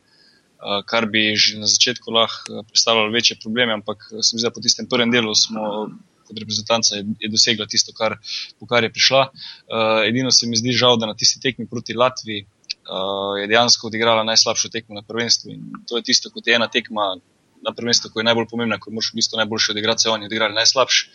[0.57, 4.41] Uh, kar bi že na začetku lahko uh, predstavljalo večje probleme, ampak uh, se mi
[4.41, 5.91] zdi, da po tistem prvem delu smo
[6.27, 8.17] kot reprezentanca je, je dosegla tisto, kar,
[8.59, 9.23] po kar je prišla.
[9.31, 13.91] Uh, edino se mi zdi žal, da na tisti tekmi proti Latviji uh, je dejansko
[13.91, 17.15] odigrala najslabšo tekmo na prvenstvu in to je tisto, kot je ena tekma
[17.63, 20.55] na prvenstvu, ko je najbolj pomembna, ko moraš v bistvu najboljši odigrati, se oni odigrali
[20.55, 21.09] najslabši.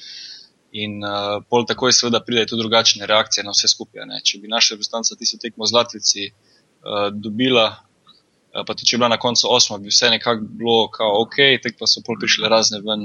[0.72, 4.06] In uh, pol takoj seveda pride tudi drugačne reakcije na vse skupaj.
[4.08, 4.22] Ne.
[4.24, 9.02] Če bi naša reprezentanca tisto tekmo z Latvici uh, dobila, uh, pa tudi če bi
[9.04, 12.52] bila na koncu osma, bi vse nekako bilo kao ok, tek pa so pol prišle
[12.52, 13.04] razne ven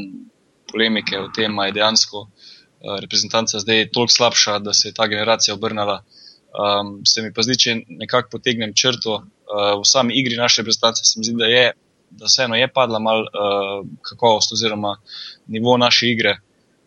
[0.71, 5.11] polemike o tem, ali je dejansko uh, reprezentanca zdaj toliko slabša, da se je ta
[5.11, 6.05] generacija obrnila.
[6.57, 11.05] Um, se mi pa zdi, če nekako potegnem črto uh, v sami igri naše reprezentance,
[11.05, 11.67] se mi zdi, da je,
[12.17, 14.97] da vseeno je padla mal uh, kakovost oziroma
[15.53, 16.39] nivo naše igre.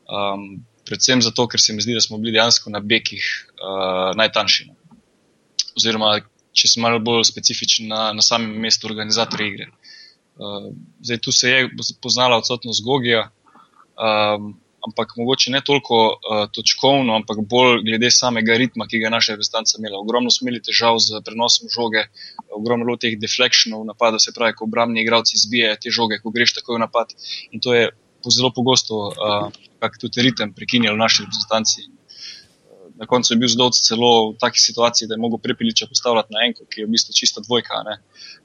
[0.09, 3.25] Um, predvsem zato, ker se mi zdi, da smo bili dejansko na bekih
[3.61, 4.69] uh, najtanjši.
[4.69, 4.75] no.
[5.77, 6.15] Oziroma,
[6.53, 9.69] če sem malo bolj specifičen na, na samem mestu organizatorja igre.
[10.39, 10.71] Uh,
[11.05, 11.69] zdaj, tu se je
[12.01, 13.27] poznala odsotnost Gogija,
[13.99, 14.49] um,
[14.87, 19.35] ampak mogoče ne toliko uh, točkovno, ampak bolj glede samega ritma, ki ga je naša
[19.35, 19.99] reprezentanca imela.
[19.99, 22.05] Ogromno smo imeli težav z prenosom žoge,
[22.55, 26.31] ogromno bilo teh deflectionov v napadu, se pravi, ko obrambni igralci zbijajo te žoge, ko
[26.33, 27.11] greš takoj v napad.
[27.51, 27.91] In to je
[28.27, 29.47] zelo pogosto uh,
[29.99, 31.87] tudi ritem prekinjalo v naši reprezentanci.
[32.99, 36.43] Na koncu je bil zdovc celo v taki situaciji, da je mogel prepiliča postavljati na
[36.47, 37.79] enko, ki je v bistvu čista dvojka.
[37.87, 37.95] Ne?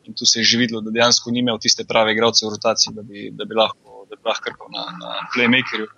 [0.06, 2.94] In tu se je že videlo, da dejansko ni imel tiste prave igralce v rotaciji,
[2.94, 5.90] da bi, da bi lahko, da bi lahko krpal na, na playmakerju.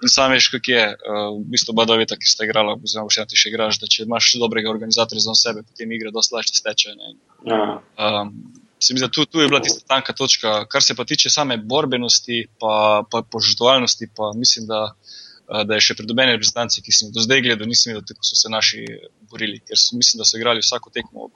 [0.00, 3.12] In sam veš, kak je, uh, v bistvu oba dva veta, ki sta igrala, oziroma
[3.12, 6.56] še ti še igraš, da če imaš dobrega organizatorja za sebe, potem igra dosti lažje
[6.56, 6.96] steče.
[6.96, 7.16] Ne?
[7.52, 7.60] ja.
[8.00, 10.54] Um, se mi zdi, da tu, tu je bila tista tanka točka.
[10.70, 15.86] Kar se pa tiče same borbenosti, pa, pa požrtovalnosti, pa mislim, da, uh, da je
[15.88, 18.84] še pridobene reprezentance, ki sem jih do zdaj gledal, nisem videl, kako so se naši
[19.30, 21.30] borili, ker so, mislim, da so igrali vsako tekmo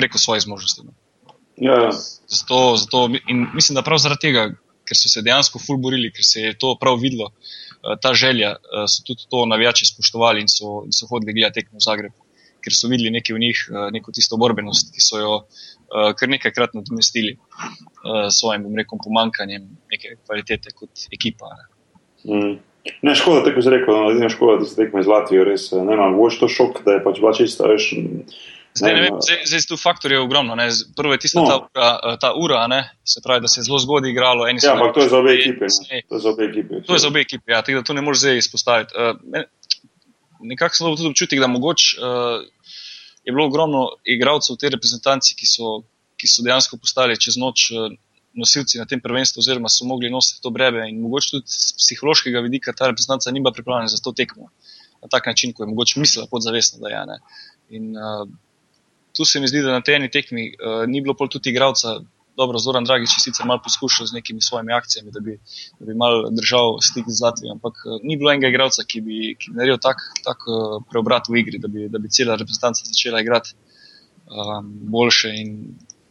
[0.00, 0.86] preko svojih zmožnosti.
[0.86, 0.96] No.
[1.60, 1.92] Ja, ja.
[2.28, 4.48] Zato, zato, in mislim, da prav zaradi tega,
[4.88, 8.56] ker so se dejansko ful borili, ker se je to prav videlo, eh, ta želja,
[8.56, 12.19] eh, so tudi to navijači spoštovali in so, in so hodili gledati tekmo v Zagrebu,
[12.64, 16.28] ker so videli nekaj v njih, eh, neko tisto borbenost, ki so jo eh, kar
[16.28, 21.50] nekajkrat nadomestili eh, s svojim, bom rekel, pomankanjem neke kvalitete kot ekipa.
[22.28, 22.58] Mm.
[23.04, 25.96] Ne, škoda, tako si rekel, no, edina škoda, da si tekmo iz Latvije, res, ne
[25.96, 27.90] vem, boš to šok, da je pač bila čista, veš.
[28.72, 30.54] Zdaj, ne vem, zdaj, zdaj tu faktor je ogromno.
[30.54, 30.70] Ne.
[30.70, 31.46] Z- Prvo je tista No.
[31.46, 34.46] ta ura, ta ura ne, se pravi, da se je zelo zgodaj igralo.
[34.48, 35.90] eni Ja, ampak to je za obe kasneje.
[35.92, 36.08] Ne.
[36.08, 36.80] To je za obe ekipe.
[36.80, 38.94] To je za obe ekipi, ja, tako da to ne moreš zdaj izpostaviti.
[38.94, 39.42] Uh,
[40.42, 42.44] nekako sem dobil tudi občutek, da mogoče uh,
[43.24, 45.80] je bilo ogromno igralcev v tej reprezentanci, ki so,
[46.16, 47.90] ki so dejansko postali čez noč uh,
[48.34, 50.86] nosilci na tem prvenstvu, oziroma so mogli nositi to breme.
[50.90, 54.50] In mogoče tudi z psihološkega vidika ta reprezentanca ni bila pripravljena za to tekmo.
[55.02, 57.06] na tak način, kot je mogoče mislila podzavestno, da je.
[57.06, 57.18] Ne.
[57.70, 58.28] In uh,
[59.16, 62.00] tu se mi zdi, da na tej eni tekmi uh, ni bilo pol tudi igralca.
[62.40, 65.36] Dobro, Zoran Dragič je sicer malo poskušal z nekimi svojimi akcijami, da bi,
[65.78, 69.18] da bi mal držal stik z Latvijo, ampak uh, ni bilo enega igralca, ki bi,
[69.38, 72.86] ki bi naredil tak, tak uh, preobrat v igri, da bi, da bi cela reprezentanca
[72.88, 73.52] začela igrati
[74.30, 75.34] um, boljše.
[75.42, 75.50] In,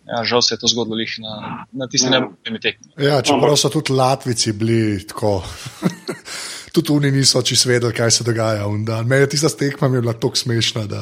[0.05, 2.19] ja, žal se je to zgodilo na, na tisti ja.
[2.19, 2.93] najbolj tekmi.
[2.97, 5.41] Ja, čeprav so tudi Latvici bili tako.
[6.73, 8.67] tudi oni niso čisto vedeli, kaj se dogaja.
[9.03, 11.01] Meni je tista tekma bila tako smešna, da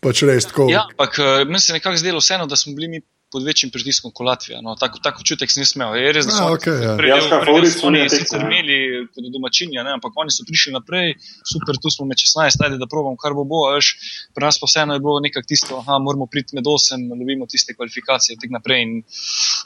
[0.00, 0.68] pač res tako.
[0.70, 3.00] Ja, ampak eh, meni se je nekako zdelo vseeno, da smo bili mi
[3.32, 4.60] pod večjim pritiskom kot Latvija.
[4.60, 5.96] No, tako, tako čutek sem imel.
[5.96, 6.92] Je res, da smo okay, ja.
[7.00, 11.14] prej, ja, prej, oni sicer imeli kot domačini, ampak oni so prišli naprej,
[11.48, 13.64] super, tu smo med 16, ajde, da probamo, kar bo bo.
[13.72, 13.94] Veš,
[14.36, 17.48] pri nas pa vseeno je bilo nekako tisto, da moramo priti med 8, da dobimo
[17.48, 18.86] tiste kvalifikacije in tako naprej.
[18.86, 18.96] In,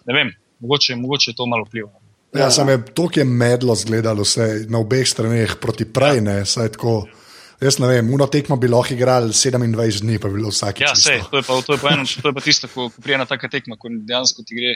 [0.06, 1.98] ne vem, mogoče, mogoče je to malo vplivalo.
[2.34, 2.50] Ja, ja.
[2.50, 6.76] samo je to, ki je medlo zgledalo vse na obeh straneh proti prej, ne, saj
[6.78, 7.00] tako.
[7.60, 10.84] Jaz ne vem, uno tekmo bi lahko igrali 27 dni, pa bi bilo vsake.
[10.84, 13.04] Ja, sej, to, je pa, to, je pa eno, to je pa tisto, ko, ko
[13.04, 14.74] prijena taka tekma, ko dejansko ti gre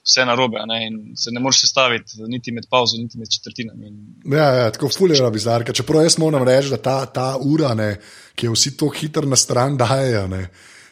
[0.00, 3.92] vse na robe ne, in se ne moreš sestaviti niti med pauzo, niti med četrtinami.
[4.32, 5.76] Ja, ja, tako fulira bizarka.
[5.76, 7.94] Čeprav jaz moram reči, da ta, ta ura, ne,
[8.34, 10.26] ki jo vsi tako hitro na stran dajo,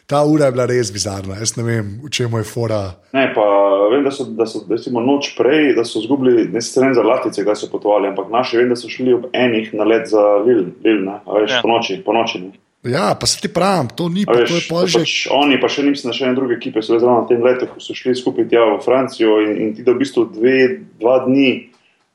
[0.07, 1.37] ta ura je bila res bizarna.
[1.39, 2.81] Jaz ne vem, v čem je fora.
[3.13, 3.45] Ne, pa
[3.91, 7.45] vem, da so, da so recimo, noč prej, da so izgubili ne streng za Latvice,
[7.47, 11.21] da so potovali, ampak naši vem, da so šli ob enih na let za Vilna,
[11.27, 11.63] veš, ja.
[11.63, 12.01] po noči.
[12.05, 12.43] Po noči
[12.83, 14.99] Ja, pa se ti pravim, to ni pa, veš, to že...
[14.99, 17.67] pač Oni pa še niso na še ene druge ekipe, so zelo na tem letu,
[17.69, 20.55] ko so šli skupaj tja v Francijo in, in ti da v bistvu dve,
[20.97, 21.70] dva dni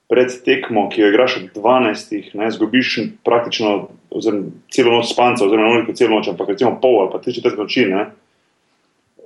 [0.08, 5.82] pred tekmo, ki jo igraš ob 12, ne, zgubiš praktično oziroma, celo noč spanca, oziroma
[5.82, 7.88] ne celo noč, ampak recimo pol ali pa tri četrt noči.
[7.90, 8.06] Ne,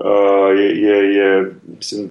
[0.01, 1.31] uh, je, je, je,
[1.77, 2.09] mislim,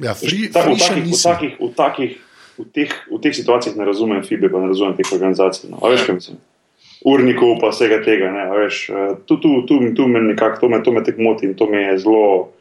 [0.00, 2.18] ja, free, tak, v, takih, v, takih, v, takih,
[2.56, 5.70] v, teh, v teh situacijah ne razumem FIBE, pa ne razumem teh organizacij.
[5.72, 5.80] No.
[5.84, 6.40] Veš, kaj mislim?
[7.06, 8.32] Urnikov pa vsega tega.
[8.32, 11.46] Ne, veš, eh, tu, tu, tu, tu me nekako, to me, to me tek moti
[11.46, 12.55] in to mi je zelo.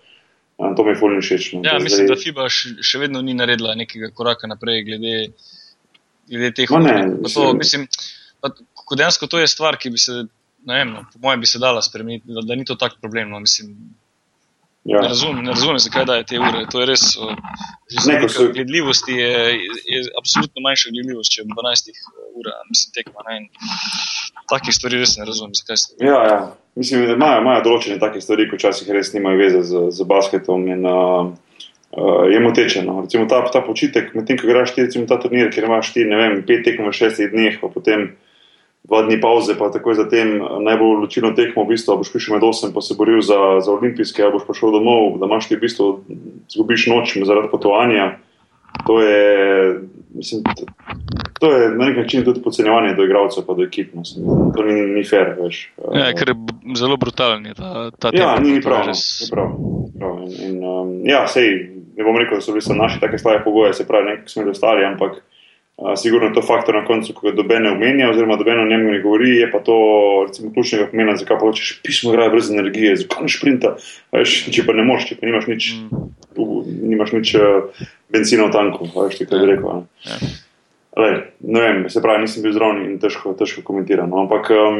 [0.57, 1.49] To mi je fulno všeč.
[1.53, 1.61] No.
[1.67, 5.15] Ja, mislim, da FIBA še vedno ni naredila nekega koraka naprej glede,
[6.31, 7.87] glede teh odločitev.
[8.95, 10.13] Dejansko to je stvar, ki bi se,
[10.69, 13.39] vem, no, po mojem, bi se dala spremeniti, da, da ni to tako problemno.
[13.43, 13.73] Mislim,
[14.85, 14.99] Ja.
[15.01, 16.59] Ne razumem, razum, zakaj daje te ure.
[16.71, 17.03] To je res.
[18.07, 18.43] Nekaj so...
[18.53, 19.31] gledljivosti je,
[19.93, 21.89] je absolutno manjša gledljivost, če je 12
[22.37, 23.25] ur, mislim, tekma.
[23.29, 23.39] Ne?
[24.51, 25.95] Takih stvari res ne razumem, zakaj se.
[26.05, 26.37] Ja, ja.
[26.77, 30.67] Mislim, da imajo, imajo določene take stvari, ki včasih res nimajo veze z, z basketom.
[30.75, 31.33] In, uh,
[31.97, 32.85] uh, je moteče.
[32.85, 32.99] No.
[33.07, 34.75] Recimo ta, ta počitek, medtem ko igraš
[35.09, 38.11] ta turnir, ker imaš 5 tekmo v 6 dneh, pa potem
[38.87, 42.45] dva dni pauze, pa takoj zatem eh, najbolj ločino tekmo, v bistvu, boš prišel med
[42.45, 45.65] osem, pa se boril za, za olimpijske, a boš prišel domov, da imaš ti v
[45.65, 45.89] bistvu,
[46.53, 48.15] zgubiš noč zaradi potovanja.
[48.85, 49.79] To je,
[50.13, 50.43] mislim,
[51.39, 53.93] to je na nek način tudi podcenjevanje do igralcev, pa do ekip.
[53.93, 55.61] Mislim, to ni, ni fair, veš.
[55.95, 56.35] Ja, ker je
[56.75, 58.23] zelo brutalen ta, ta tema.
[58.23, 58.83] Ja, ni, ni prav.
[58.89, 59.29] Res...
[59.31, 59.55] prav,
[59.99, 60.19] prav.
[60.27, 61.55] In, in, um, ja, sej,
[61.95, 64.55] ne bom rekel, da so bili naši take slabe pogoje, se pravi, nekaj smo bili
[64.57, 65.23] ostali, ampak.
[65.99, 69.01] Sigurno je to faktor na koncu, ko ga dobene omenja, oziroma dobene o njem ne
[69.03, 69.75] govori, je pa to
[70.27, 73.73] recimo, ključnega pomena, zakaj pa hočeš pismo igrati brez energije, zakaj ne šprinta.
[74.15, 76.55] Veš, če pa ne moš, če pa nimaš nič, mm.
[76.93, 77.35] nimaš nič
[78.07, 79.83] benzina v tanku, veš, kaj bi rekel.
[79.83, 80.07] Ne?
[80.07, 80.31] Ja.
[80.95, 84.07] Lej, ne vem, se pravi, nisem bil zraven in težko, težko komentiram.
[84.07, 84.23] No.
[84.23, 84.79] Ampak, um,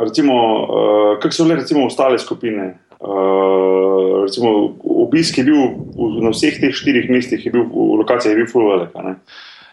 [0.00, 2.72] recimo, uh, kak so bile recimo ostale skupine?
[3.00, 5.60] Uh, recimo, obisk je bil
[6.24, 8.96] na vseh teh štirih mestih, je bil v lokacijah, je bil full velik.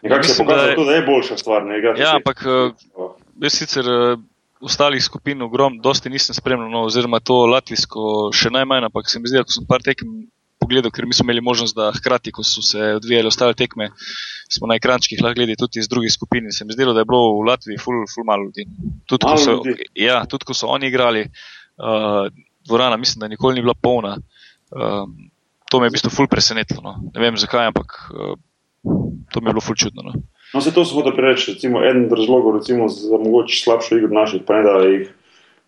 [0.03, 1.65] Nekako se je pokazalo, da, da je boljša stvar.
[1.65, 2.71] Ne, ja, ampak eh,
[3.41, 4.19] jaz sicer uh,
[4.61, 9.29] ostalih skupin ogrom, dosti nisem spremljal, no, oziroma to latvijsko še najmanj, ampak se mi
[9.29, 10.25] zdi, da sem par tekem
[10.57, 13.91] pogledal, ker mi smo imeli možnost, da hkrati, ko so se odvijale ostale tekme,
[14.49, 16.49] smo na ekrančkih lahko gledali tudi iz drugih skupin.
[16.51, 18.65] Se mi zdi, da je bilo v Latviji ful, ful malo ljudi.
[19.05, 19.59] Tudi, ko so.
[19.95, 21.27] Ja, tudi ko so oni igrali,
[21.77, 22.25] uh,
[22.65, 24.17] dvorana mislim, da nikoli ni bila polna.
[24.73, 25.05] Uh,
[25.69, 26.81] to me je v bistvu ful presenetilo.
[26.81, 26.97] No.
[27.13, 27.99] Ne vem zakaj, ampak.
[28.09, 28.35] Uh,
[29.31, 30.01] to mi je bilo fulčudno.
[30.03, 30.13] No,
[30.53, 31.47] no se to smo da preveč.
[31.47, 35.13] Recimo, eden od razlogov recimo, za mogoče slabšo igro naših, pa ne da jih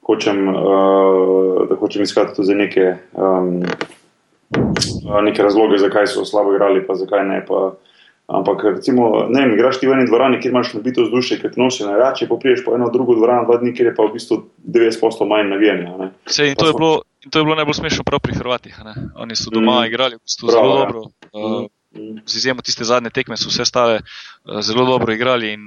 [0.05, 3.61] hočem, uh, da hočem iskati za neke, um,
[5.23, 7.45] neke razloge, zakaj so slabo igrali, pa zakaj ne.
[7.47, 7.73] Pa,
[8.29, 11.57] Ampak, recimo, ne vem, igraš ti v eni dvorani, kjer imaš nabito vzdušje, ki ti
[11.57, 14.13] nosi na rače, pa priješ po eno drugo dvorano, dva dni, kjer je pa v
[14.13, 14.37] bistvu
[14.69, 16.11] 90% manj navijanja.
[16.45, 16.69] In to,
[17.25, 18.77] to je bilo najbolj smešno prav pri Hrvatih.
[18.85, 18.93] Ne?
[19.25, 19.89] Oni so doma mm.
[19.89, 20.77] igrali v bistvu zelo ja.
[20.83, 21.01] dobro.
[21.33, 21.65] Uh,
[22.25, 25.57] z izjemo tiste zadnje tekme, so vse stale uh, zelo dobro igrali.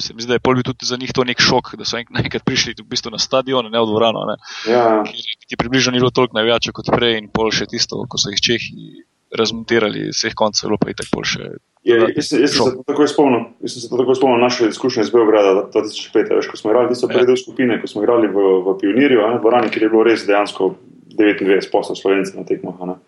[0.00, 2.44] Se mi zdi, da je bil tudi za njih to nek šok, da so enkrat
[2.44, 4.36] prišli v bistvu na stadion, ne v dvorano.
[4.64, 5.02] Ja.
[5.04, 8.40] Ki približno ni bilo toliko navijačev kot prej, in pol še tisto, ko so jih
[8.40, 9.04] Čehi
[9.36, 11.50] razmontirali vseh koncev, bilo pa je tako boljše.
[11.84, 15.12] Je, jaz, jaz, sem se tako spomnil, jaz sem se tako spomnil naše izkušnje iz
[15.12, 17.36] Beograda 2005, veš, ko smo igrali tisto prve ja.
[17.36, 20.74] skupine, ko smo igrali v, v Pionirju, v dvorani, kjer je bilo res dejansko
[21.14, 22.98] 99 poslov slovencev na tekmah.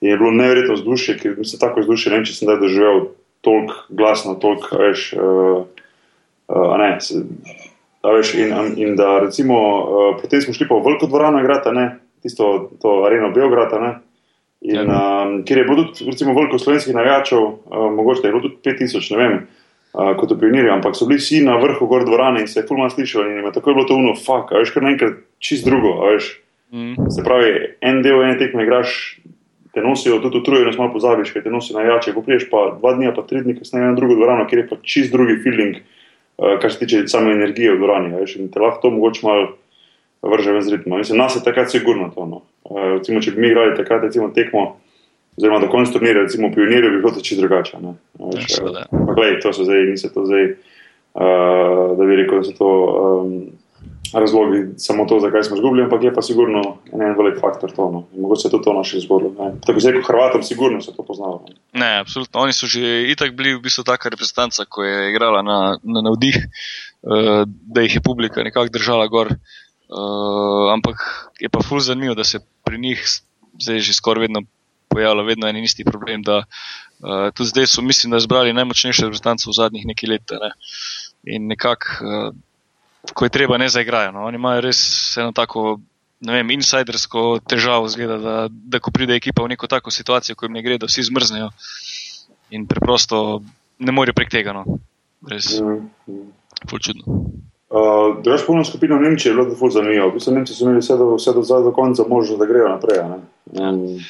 [0.00, 3.10] Je bilo neverjetno vzdušje, ker se tako vzdušil, ne vem, če sem da doživel
[3.44, 5.64] toliko glasno, toliko, veš, uh,
[6.48, 7.20] uh, ne, se,
[8.02, 11.72] da veš, in, in da recimo, uh, potem smo šli pa v veliko dvorano igrati,
[11.76, 11.86] ne,
[12.24, 13.92] tisto to areno Beograda, ne,
[14.60, 18.60] in um, kjer je bilo tudi, recimo, veliko slovenskih navijačev, uh, mogoče je bilo tudi
[18.64, 19.36] 5000, ne vem,
[19.92, 22.92] uh, kot pionirji, ampak so bili vsi na vrhu gor dvorane in se je fulman
[22.92, 25.96] slišali in je tako je bilo to uno, fuck, a veš, kar naenkrat čist drugo,
[26.00, 26.38] a veš.
[26.72, 27.10] Mm.
[27.10, 29.20] Se pravi, en del ene tekme igraš
[29.80, 32.12] te nosijo, tudi utrujenost malo pozabiš, ker te nosijo najjače.
[32.12, 34.76] Ko priješ pa dva dni, pa tri dni, kasneje na drugo dvorano, kjer je pa
[34.82, 38.12] čist drugi feeling, uh, kar se tiče same energije v dvorani.
[38.20, 39.48] Veš, in te lahko to mogoče malo
[40.22, 41.00] vrže ven z ritma.
[41.00, 42.26] Mislim, nas je takrat sigurno to.
[42.26, 42.42] No.
[42.68, 44.66] Uh, recimo, če bi mi igrali takrat, recimo, tekmo,
[45.38, 47.80] oziroma do konca turnirja, recimo, pionirje, bi bilo to čist drugače.
[48.20, 50.52] Veš, ja, uh, glej, to so zdaj, niso to zdaj,
[51.16, 52.70] uh, da bi rekel, da so to.
[53.00, 53.34] Um,
[54.14, 56.60] razlogi samo to, zakaj smo izgubili, ampak je pa sigurno
[56.92, 57.90] en velik faktor to.
[57.90, 58.04] No.
[58.16, 59.34] Mogoče se to to naše zgodilo.
[59.66, 61.44] Tako je kot Hrvatom, sigurno se to poznalo.
[61.48, 62.40] Ne, ne absolutno.
[62.40, 66.36] Oni so že itak bili v bistvu taka reprezentanca, ko je igrala na, na navdih,
[66.36, 69.34] uh, da jih je publika nekako držala gor.
[69.90, 70.96] Uh, ampak
[71.40, 73.02] je pa ful zanimivo, da se pri njih
[73.60, 74.42] zdaj že skoraj vedno
[74.88, 76.22] pojavlja vedno en isti problem.
[76.22, 80.30] Da, uh, tudi zdaj so, mislim, da zbrali najmočnejše reprezentance v zadnjih nekaj let.
[80.30, 80.52] Ne.
[81.24, 81.86] In nekako.
[82.00, 82.34] Uh,
[83.14, 84.12] ko je treba, ne zaigrajo.
[84.12, 84.24] No.
[84.28, 84.80] Oni imajo res
[85.16, 85.80] eno tako,
[86.20, 90.46] ne vem, insidersko težavo, zgleda, da, da ko pride ekipa v neko tako situacijo, ko
[90.46, 91.50] jim ne gre, da vsi zmrznejo
[92.50, 93.42] in preprosto
[93.78, 94.52] ne morejo prek tega.
[94.52, 94.64] No.
[95.28, 95.60] Res.
[95.60, 96.26] Mm -hmm.
[96.80, 97.04] Čudno.
[97.70, 100.08] Uh, Drugač, polno skupino Nemčije je bilo zelo zanimivo.
[100.10, 102.98] V bistvu Nemci so imeli vse do, vse do, do konca možnost, da grejo naprej.
[102.98, 104.00] Um,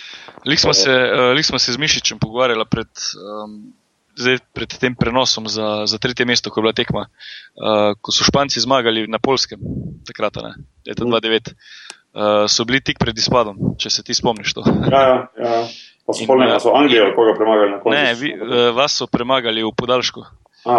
[0.47, 0.91] Lik smo se,
[1.37, 3.73] uh, smo se z Mišičem pogovarjali pred um,
[4.19, 8.27] zdaj pred tem prenosom za, za tretje mesto, ko je bila tekma, uh, ko so
[8.27, 9.61] Španci zmagali na Polskem,
[10.09, 10.55] takrat, ne,
[10.89, 14.67] leta 2009, uh, so bili tik pred izpadom, če se ti spomniš to.
[14.67, 15.17] Ja, ja.
[15.39, 15.63] ja.
[16.07, 17.97] Pa so polne, so Anglijo, koga premagali na koncu.
[17.97, 20.27] Ne, vi, uh, vas so premagali v podaljšku.
[20.69, 20.77] A,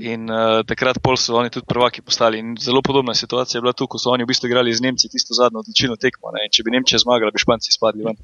[0.00, 2.38] in uh, takrat pol so oni tudi prvaki postali.
[2.40, 5.10] In zelo podobna situacija je bila tu, ko so oni v bistvu igrali z Nemci
[5.12, 6.32] tisto zadnjo odločilno tekmo.
[6.32, 6.46] Ne?
[6.48, 8.16] Če bi Nemčija zmagala, bi Španci izpadli ven.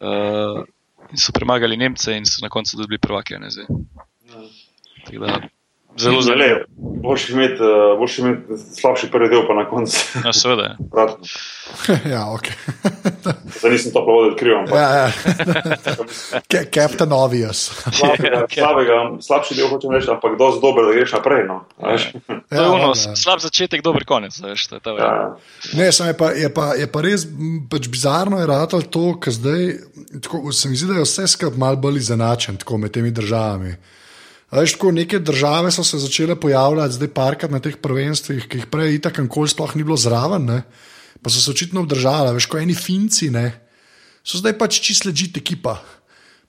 [0.00, 0.75] Uh, in
[1.14, 3.38] so premagali Nemce in so na koncu dobili prvake.
[5.98, 6.44] Zelo zelo.
[6.76, 9.96] Boš imeti, uh, boš imeti slabši prvi del, pa na koncu.
[10.24, 10.76] Ja, seveda.
[12.14, 12.48] ja, ok.
[13.58, 14.64] Zdaj nisem to povedal, odkrivam.
[14.68, 15.10] Ja, ja.
[16.74, 17.70] Captain Obvious.
[17.92, 21.44] Slabega, slabega, slabši del hočem reči, ampak dosti dober, da greš naprej.
[21.48, 21.60] No.
[21.82, 21.96] Ja.
[21.96, 24.36] Ja, ja, ono, slab začetek, dober konec.
[24.42, 25.36] Veš, to je, ja.
[25.74, 27.26] ne, je, pa, je, pa, je pa res
[27.70, 29.68] pač bizarno, je rado to, kar zdaj.
[30.22, 33.76] Tako, se mi zdi, da je vse skupaj malo bolj izenačen med temi državami.
[34.52, 38.68] Veš, tako, neke države so se začele pojavljati, zdaj parkati na teh prvenstvih, ki jih
[38.70, 40.62] prej itak in kol sploh ni bilo zraven, ne?
[41.22, 42.34] pa so se očitno obdržali.
[42.36, 43.50] Veš, kot eni finci, ne?
[44.22, 45.80] so zdaj pač čisto ležite ekipa.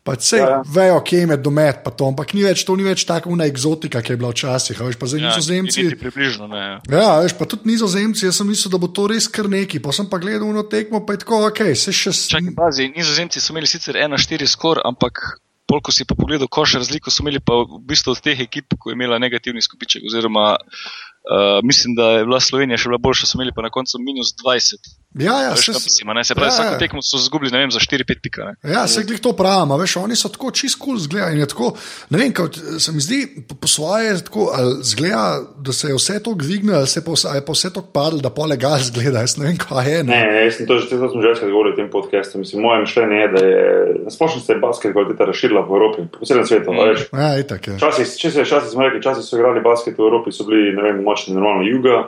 [0.08, 0.60] Pač vse ja, ja.
[0.64, 3.44] vejo, kje je med domet, pa to, ampak ni več, to ni več tako una
[3.50, 4.78] eksotika, ki je bila včasih.
[4.80, 5.84] Veš, pa zdaj ja, nizozemci.
[6.00, 6.78] Približno, ne, ja.
[6.94, 9.82] ja, veš, pa tudi nizozemci, jaz sem mislil, da bo to res kar neki.
[9.84, 12.54] Pa sem pa gledal na tekmo, pa je tako, ok, se še snim.
[12.96, 15.26] Nizozemci so imeli sicer 1-4 skor, ampak
[15.68, 18.78] Pol, ko si pa pogledal, koš razliko so imeli pa v bistvu od teh ekip,
[18.80, 23.28] ko je imela negativni skupiček, oziroma uh, mislim, da je bila Slovenija še bila boljša,
[23.28, 24.96] so imeli pa na koncu minus 20.
[25.20, 26.78] Ja, ja, veš, se, mislim, se pravi, ja, vsako ja.
[26.78, 28.44] tekmo so zgubili, ne vem, za 4-5 pika.
[28.44, 28.74] Ne.
[28.74, 31.48] Ja, se jih to pravi, veš, oni so tako čist kul cool zgledali.
[31.48, 31.72] Tako,
[32.10, 34.50] ne vem, kot se mi zdi, po, po svoje tako,
[34.82, 36.88] zgleda, da se je vse to dvignilo, ali,
[37.30, 39.24] ali je pa vse to padlo, da pole gas zgleda.
[39.26, 40.04] Jaz ne vem, kaj je.
[40.04, 42.44] Ne, ne jaz sem to že, to sem že večkrat govoril o tem podkastu.
[42.44, 43.66] Mislim, moje mišljenje je, da je
[44.04, 46.74] nasplošno se je basket kvaliteta razširila po Evropi, po celem svetu.
[46.74, 47.20] Mm.
[47.20, 47.80] Ja, itak je.
[47.80, 50.76] Časih, če se je časih smo rekli, časih so igrali basket v Evropi, so bili,
[50.76, 52.08] ne vem, močni, normalno juga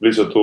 [0.00, 0.42] bili so tu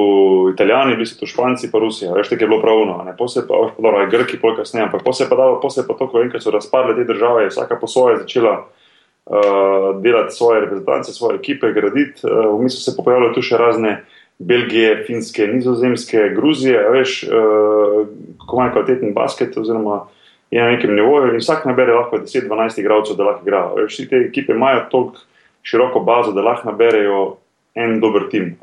[0.54, 3.62] Italijani, bili so tu Španci, pa Rusija, veš, tako je bilo pravno, ne posebej pa,
[3.78, 6.52] dobro, je Grki, pol kasneje, ampak posebej pa dalo, posebej pa to, ko enkrat so
[6.52, 12.28] razpadle te države, je vsaka po svoje začela uh, delati svoje reprezentance, svoje ekipe, graditi,
[12.28, 13.96] uh, v mislu se pojavljajo tu še razne
[14.40, 18.04] Belgije, Finske, Nizozemske, Gruzije, veš, uh,
[18.42, 20.04] kako imajo kvaliteten basket, oziroma
[20.52, 23.64] je na nekem nivoju in vsak nabere lahko 10-12 igralcev, da lahko igra.
[23.76, 25.24] Veš, te ekipe imajo toliko
[25.64, 27.38] široko bazo, da lahko naberejo
[27.76, 28.54] en dober tim.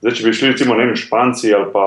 [0.00, 1.86] Zdaj, če bi šli recimo ne, Španci ali pa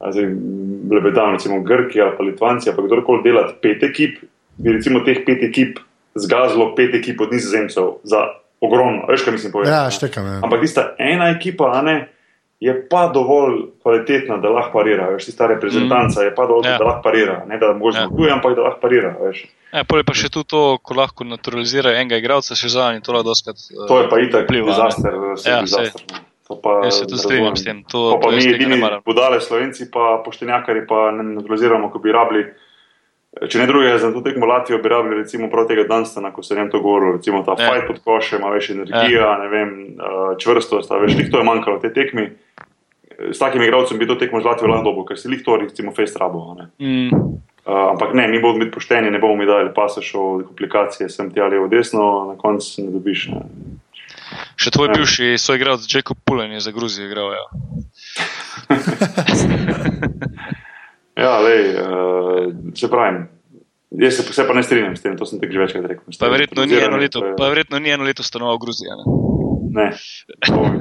[0.00, 4.22] Lebedani, recimo Grki ali pa Litvanci ali pa kdorkoli delati pet ekip,
[4.56, 5.80] bi recimo teh pet ekip
[6.14, 8.24] zgazilo pet ekip od nizozemcev za
[8.60, 9.06] ogromno.
[9.08, 9.76] Veš, kaj mislim povedati?
[9.76, 10.26] Ja, štekam.
[10.26, 10.40] Ja.
[10.44, 11.96] Ampak tista ena ekipa, a ne.
[12.60, 15.08] Je pa dovolj kvalitetna, da lahko parira.
[15.14, 16.24] Veš, ta reprezentanca mm.
[16.24, 16.78] je pa dovolj, ja.
[16.78, 17.44] da lahko parira.
[17.48, 18.34] Ne da možno zmaguje, ja.
[18.34, 19.14] ampak da lahko parira.
[19.72, 23.30] Ja, Poleg pa še tu to, ko lahko naturalizira enega igralca, še zadnji to lahko
[23.32, 23.64] doskrat.
[23.72, 26.04] Uh, to je pa itak dizaster, vse ja, dizaster.
[26.12, 26.26] No.
[26.50, 27.84] Pa, Jaz se tudi strinjam s tem.
[27.94, 32.48] To, pa, pa mi edini budale slovenci, pa poštenjakari pa ne naturaliziramo, ko bi rabili.
[33.30, 36.56] Če ne drugega, za to tekmo Latvijo bi rabili recimo prav tega Danstana, ko se
[36.58, 37.68] je to govorilo, recimo ta ja.
[37.68, 39.36] fight pod košem, ima več energija, ja.
[39.38, 42.26] ne vem, uh, čvrstost, veš, to je manjkalo v tej tekmi
[43.32, 46.18] s takim igralcem bi to tekmo zlati v Landobu, ker si jih to recimo face
[46.18, 46.56] rabo.
[46.80, 47.12] Mm.
[47.66, 51.30] Uh, ampak ne, mi bomo biti pošteni, ne bomo mi dali pasaš o komplikacije, sem
[51.30, 53.28] ti ali v desno, na koncu ne dobiš.
[53.34, 53.44] Ne.
[54.56, 54.94] Še tvoj ja.
[54.96, 57.36] bivši soigralec Jacob Pulen je za Gruzijo igral.
[57.36, 57.44] Ja,
[61.20, 63.28] ja lej, uh, se pravim.
[63.90, 66.14] Jaz se, se pa ne strinjam s tem, to sem ti že večkrat rekel.
[66.20, 69.00] Pa verjetno ni eno leto, pa verjetno ni eno leto stanoval v Gruziji.
[69.70, 69.90] Ne,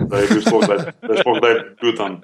[0.09, 2.21] da je bil sploh, da je, da je, sploh, da je bil tam.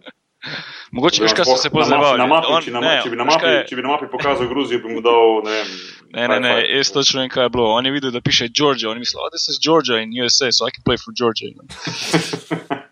[0.94, 2.22] Mogoče veš, kaj so se pozabili.
[2.22, 5.42] Če, če bi na mapi, če bi na mapi pokazal Gruzijo, bi mu dal.
[5.46, 5.74] Ne, vem,
[6.14, 7.72] ne, ne, ne jaz točno vem, kaj je bilo.
[7.74, 8.90] On je videl, da piše Georgia.
[8.90, 11.50] On je mislil, oh, je Georgia in USA, so I can play for Georgia.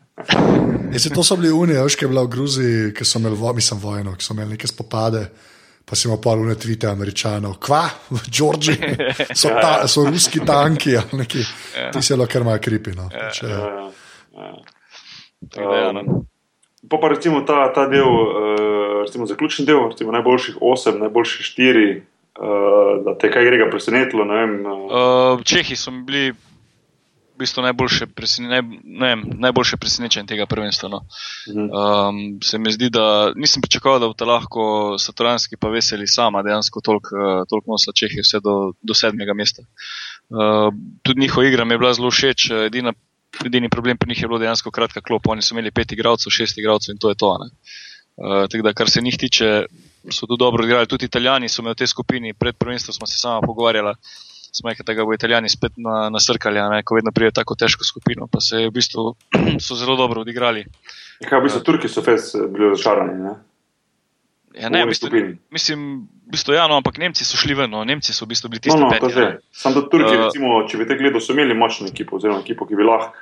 [0.93, 3.80] Jaz, to so bili unije, veš, kaj je bila v Gruziji, ki so imeli, mislim,
[3.80, 5.28] vojno, ki so imeli neke spopade
[5.86, 8.76] pa si imel pa vne tvite američanov, kva, v Džordži,
[9.36, 11.43] so, ta, so ruski tanki, neki,
[11.93, 12.95] ti se lahko malo kripi.
[12.95, 13.09] No.
[13.11, 13.30] Ja.
[13.36, 13.59] Če, ja,
[15.59, 15.91] ja.
[15.91, 16.24] um,
[16.88, 21.89] pa, pa recimo ta, ta del, uh, recimo zaključni del, recimo najboljših osem, najboljših štiri,
[22.39, 24.24] uh, da te kaj grega presenetilo.
[24.24, 26.32] Uh, Čehi so bili
[27.34, 30.90] v bistvu najboljše, presene, naj, ne, najboljše presenečenje tega prvenstva.
[30.90, 31.00] No.
[31.50, 34.66] Um, se mi zdi, da nisem pričakoval, da bodo lahko
[35.00, 39.66] Saturanski pa veseli sama, dejansko toliko tolk nosla Čehi, vse do, do sedmega mesta.
[40.30, 40.70] Uh,
[41.02, 42.94] tudi njihova igra mi je bila zelo všeč, edina,
[43.46, 45.28] edini problem pri njih je bilo dejansko kratka klop.
[45.28, 47.34] Oni so imeli pet igralcev, šest igralcev in to je to.
[47.34, 49.66] Uh, da, kar se njih tiče,
[50.12, 50.88] so tu dobro igrali.
[50.88, 53.96] Tudi italijani so me v tej skupini, pred prvenstvom smo se sama pogovarjali
[54.54, 57.86] smo rekli, da ga bo Italijani spet na, nasrkali, ne, ko vedno pride tako težko
[57.88, 59.16] skupino, pa se v bistvu
[59.66, 60.66] so zelo dobro odigrali.
[61.22, 63.34] Ja, kaj, v bistvu Turki so fez bili razočarani.
[64.54, 65.10] Ja, ne, v bistvu,
[65.49, 65.88] mislim,
[66.28, 68.62] v bistvu, ja, no, ampak Nemci so šli ven, no, Nemci so v bistvu bili
[68.62, 69.30] tisti, ki so bili.
[69.49, 72.70] Sam da Turki, uh, recimo, če bi te gledal, so imeli močno ekipo, oziroma ekipo,
[72.70, 73.18] ki bi lahko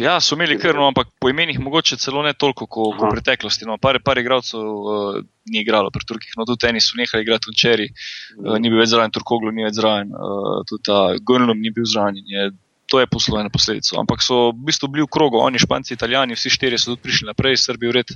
[0.00, 3.66] Ja, so imeli krno, ampak po imenih mogoče celo ne toliko kot v preteklosti.
[3.68, 5.18] No, par, par igralcev uh,
[5.50, 8.80] ni igralo pri Turkih, no tudi eni so nehali igrati v Čeri, uh, ni bil
[8.80, 12.20] več zraven, Turkoglu ni več zraven, uh, tudi ta Gunlom ni bil zraven.
[12.26, 12.50] Je,
[12.90, 13.94] to je poslovno posledico.
[14.00, 17.30] Ampak so v bistvu bili v krogu, oni, Španci, Italijani, vsi štirje so tudi prišli
[17.30, 18.10] naprej, Srbi, Ured,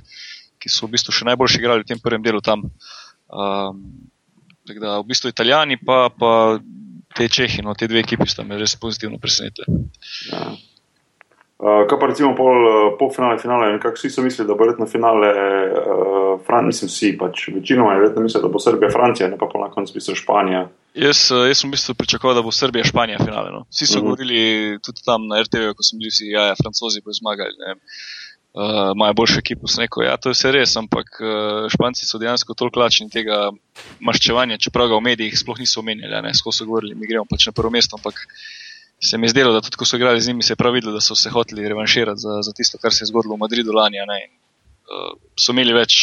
[0.59, 2.67] ki so v bistvu še najboljši igrali v tem prvem delu tam.
[3.31, 3.85] Um,
[4.67, 6.31] tako da v bistvu Italijani pa, pa
[7.15, 9.85] te Čehi, no te dve ekipi sta me res pozitivno presenetili.
[10.33, 10.49] Ja.
[11.55, 14.65] Uh, kaj pa recimo pol, uh, pol finale, finale, nekako vsi so mislili, da bo
[14.65, 19.29] verjetno finale, uh, Fran, mislim, vsi pač večinoma je verjetno mislili, da bo Srbija, Francija,
[19.31, 20.65] ne pa pa na koncu misli Španija.
[20.99, 23.53] Jaz, jaz sem v bistvu pričakoval, da bo Srbija, Španija finale.
[23.55, 23.63] No.
[23.71, 24.03] Vsi so uh mhm.
[24.03, 24.09] -huh.
[24.09, 27.55] govorili tudi tam na RTV, ko smo bili vsi, ja, ja francozi bo zmagali.
[28.95, 32.19] Imajo uh, boljšo ekipo, sem rekel, ja, to je vse res, ampak uh, Španci so
[32.19, 33.51] dejansko toliko lačni tega
[33.99, 37.51] maščevanja, čeprav ga v medijih sploh niso omenjali, skozi so govorili, mi gremo pač na
[37.51, 38.27] prvo mesto, ampak
[39.09, 40.93] se mi je zdelo, da tudi ko so igrali z njimi, se je prav videlo,
[40.93, 43.97] da so se hoteli revanširati za, za tisto, kar se je zgodilo v Madridu lani.
[43.97, 44.33] In,
[44.89, 45.97] uh, so imeli več,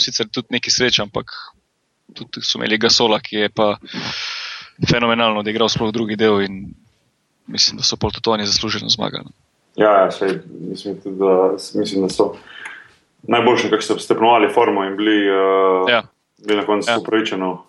[0.00, 1.32] sicer tudi neki sreče, ampak
[2.14, 3.74] tudi so imeli Gasola, ki je pa
[4.88, 6.66] fenomenalno odigral sploh drugi del in
[7.46, 9.32] mislim, da so pol tudi oni zasluženo zmagali.
[9.76, 10.38] Ja, ja sej,
[10.70, 12.34] mislim, tudi, da, mislim, da so
[13.28, 15.18] najboljši, kako so stepnovali formo in bili.
[15.30, 16.02] Uh, ja.
[16.46, 16.98] Bili na koncu ja.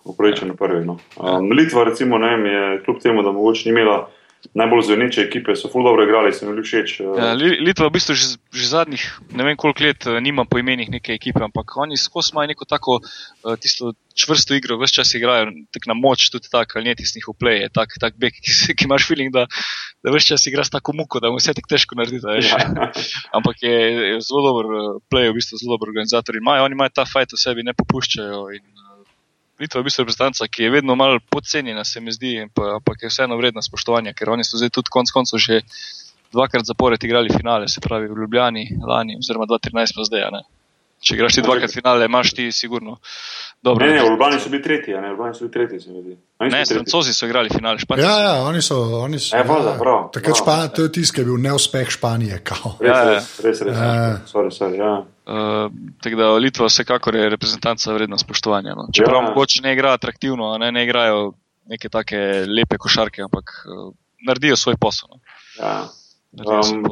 [0.04, 0.54] upravičeni ja.
[0.54, 0.84] prvi.
[0.86, 0.98] No.
[1.16, 4.10] Um, Litva, recimo, ne, je kljub temu, da mogoče ni imela
[4.54, 7.00] najbolj zveneče ekipe, so ful dobro igrali, se mi je všeč.
[7.00, 7.06] Eh.
[7.18, 10.90] Ja, Litva v bistvu že, že zadnjih ne vem koliko let eh, nima po imenih
[10.90, 15.50] neke ekipe, ampak oni skozi imajo neko tako eh, tisto čvrsto igro, vse čas igrajo
[15.74, 19.06] tak na moč, tudi tako ali ne tistih upleje, tak, tak bek, ki, ki imaš
[19.06, 19.46] feeling, da,
[20.02, 22.22] da vse čas igraš tako muko, da mu vse tako težko naredi.
[22.48, 22.58] Ja.
[23.36, 23.76] ampak je,
[24.14, 27.34] je zelo dober play, v bistvu zelo dober organizator in imajo, oni imajo ta fajt
[27.34, 28.42] v sebi, ne popuščajo.
[28.58, 28.87] In,
[29.58, 33.10] Litva je v bistvu reprezentanca, ki je vedno malo podcenjena, se mi zdi, ampak je
[33.10, 35.62] vseeno vredna spoštovanja, ker oni so zdaj tudi konec koncev že
[36.32, 40.30] dvakrat zapored igrali finale, se pravi v Ljubljani lani, oziroma 2013 pa zdaj.
[40.32, 40.42] Ne?
[40.98, 42.96] Če greš ti dvakrat finale, imaš ti sigurno.
[43.62, 46.16] Dobro, ne, ne, Ljubljani so bili tretji, ne, Ljubljani so bili tretji, se mi zdi.
[46.40, 48.02] Ne, francozi so igrali finale, španci.
[48.02, 48.78] Ja, ja, oni so.
[49.02, 50.08] Oni so e, voda, ja, prav.
[50.14, 52.40] Takrat špa, to je tisti, ki je bil neuspeh Španije.
[52.42, 53.04] Res, ja, ja.
[53.12, 53.78] res, res, res.
[53.78, 54.16] Ja.
[54.30, 54.92] Sorry, sorry, ja.
[55.28, 55.70] Uh,
[56.02, 58.74] tako da Litva vsekakor je reprezentanca vredna spoštovanja.
[58.78, 58.88] No.
[58.94, 59.28] Čeprav ja.
[59.28, 61.32] mogoče ne igrajo atraktivno, ne, ne igrajo
[61.68, 62.18] neke take
[62.48, 63.92] lepe košarke, ampak uh,
[64.26, 65.14] naredijo svoj posel.
[65.14, 65.20] No.
[65.60, 65.78] Ja.
[66.32, 66.84] Um,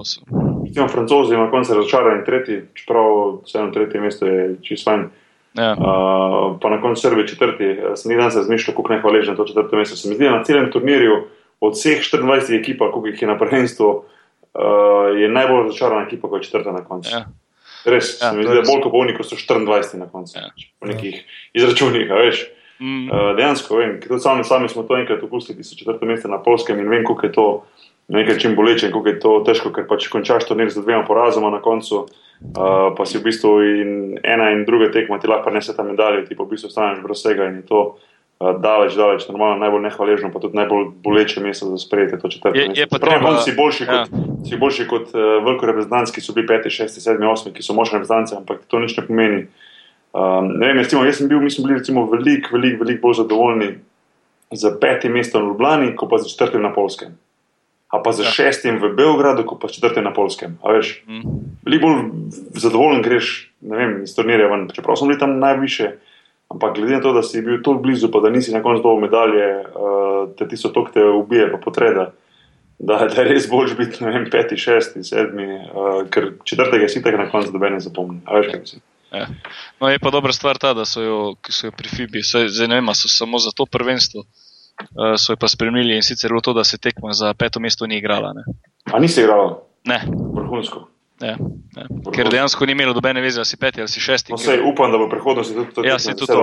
[0.66, 3.04] Recimo, francozi na koncu razočarani, tretji, čeprav
[3.44, 5.08] vseeno tretje mesto je čisto fajn.
[5.54, 5.72] Ja.
[5.72, 7.64] Uh, pa na koncu Srbije četrti,
[7.96, 9.96] sem nekaj danes razmišljal, kako nehvaležen to četrto mesto.
[9.96, 11.16] Se mi zdi, na celem turnirju
[11.60, 16.36] od vseh 24 ekip, koliko jih je na prvenstvu, uh, je najbolj razočarana ekipa, ko
[16.36, 17.10] je četrta na koncu.
[17.12, 17.24] Ja.
[17.84, 20.38] Res, ja, se mi zdi, da je bolj kot bolni, ko so 24 na koncu.
[20.38, 20.50] Ja.
[20.80, 22.46] Po nekih izračunih, veš.
[22.80, 23.08] Mm.
[23.08, 26.80] Uh, dejansko, vem, tudi sami, sami smo to enkrat opustili, so četrto mesto na polskem
[26.80, 27.46] in vem, koliko je to
[28.08, 31.60] nekaj čim boleče, koliko je to težko, ker pač končaš nekaj z dvema porazoma na
[31.62, 32.06] koncu.
[32.36, 33.90] Uh, pa si v bistvu in
[34.20, 37.16] ena in druga tekma, ti lahko prenese ta medalje, ti pa v bistvu ostaneš brez
[37.16, 41.70] vsega in je to uh, daleč, daleč, normalno, najbolj nehvaležno, pa tudi najbolj boleče mesto
[41.72, 42.52] za sprejetje to četrto.
[42.52, 44.04] Je, je pa treba, si boljši ja.
[44.04, 47.64] kot, si boljši kot uh, veliko reprezentantski, ki so bili peti, šesti, sedmi, osmi, ki
[47.64, 49.42] so močni reprezentanci, ampak to nič ne pomeni.
[50.12, 53.22] Um, ne vem, recimo, jaz sem bil, mi smo bili veliko, veliko, veliko velik bolj
[53.24, 53.74] zadovoljni
[54.52, 57.16] z petim mestom v Ljubljani, kot pa z četrtim na Polskem
[57.88, 58.30] a pa za ja.
[58.30, 60.58] šestim v Beogradu, ko pa četrti na Polskem.
[61.06, 61.22] Mm.
[61.66, 62.02] Veliko bolj
[62.58, 65.92] zadovoljen greš, ne vem, iz turnirja ven, čeprav smo bili tam najviše.
[66.48, 69.06] Ampak glede na to, da si bil tako blizu, pa da nisi na koncu dobil
[69.06, 72.10] medalje, uh, te ti so tok te ubije, pa potreda.
[72.78, 77.02] Da, da je res bolj biti, ne vem, peti, šesti, sedmi, uh, ker četrtega si
[77.02, 78.20] tega na koncu dobene zapomni.
[79.14, 79.26] Ja.
[79.80, 81.18] No, je pa dobra stvar ta, da so jo,
[81.48, 84.22] so jo pri FIBI, zdaj ne vem, so samo za to prvenstvo.
[84.26, 84.45] Uh,
[85.18, 88.32] so jo pa spremljali in sicer to, da se tekma za peto mesto ni igrala.
[88.32, 88.44] Ne.
[88.92, 89.58] A nisi igrala?
[89.84, 90.02] Ne.
[90.34, 90.88] Vrhunsko.
[91.20, 91.32] Ja,
[91.76, 91.84] ja.
[92.12, 94.34] Ker dejansko ni imelo nobene veze, ali si peti ali si šesti.
[94.34, 95.84] No, sej, upam, da bo prihodnost tudi to.
[95.86, 96.42] Ja, se tudi to.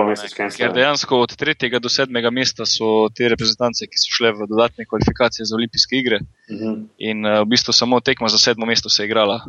[0.56, 4.86] Ker dejansko od tretjega do sedmega mesta so te reprezentance, ki so šle v dodatne
[4.90, 6.18] kvalifikacije za olimpijske igre.
[6.24, 6.64] Uh mhm.
[6.64, 6.82] -huh.
[6.98, 9.44] In uh, v bistvu samo tekma za sedmo mesto se je igrala,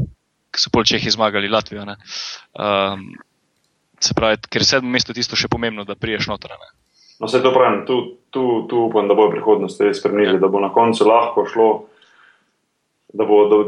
[0.51, 1.81] ker so polčehi zmagali Latvijo.
[1.81, 3.09] Um,
[3.99, 6.69] se pravi, ker je sedmo mesto tisto še pomembno, da priješ notranje.
[7.19, 7.99] No, vse to pravim, tu,
[8.29, 10.43] tu, tu upam, da bo prihodnost res spremenila, ja.
[10.43, 11.69] da bo na koncu lahko šlo.
[13.15, 13.59] Da bo, da,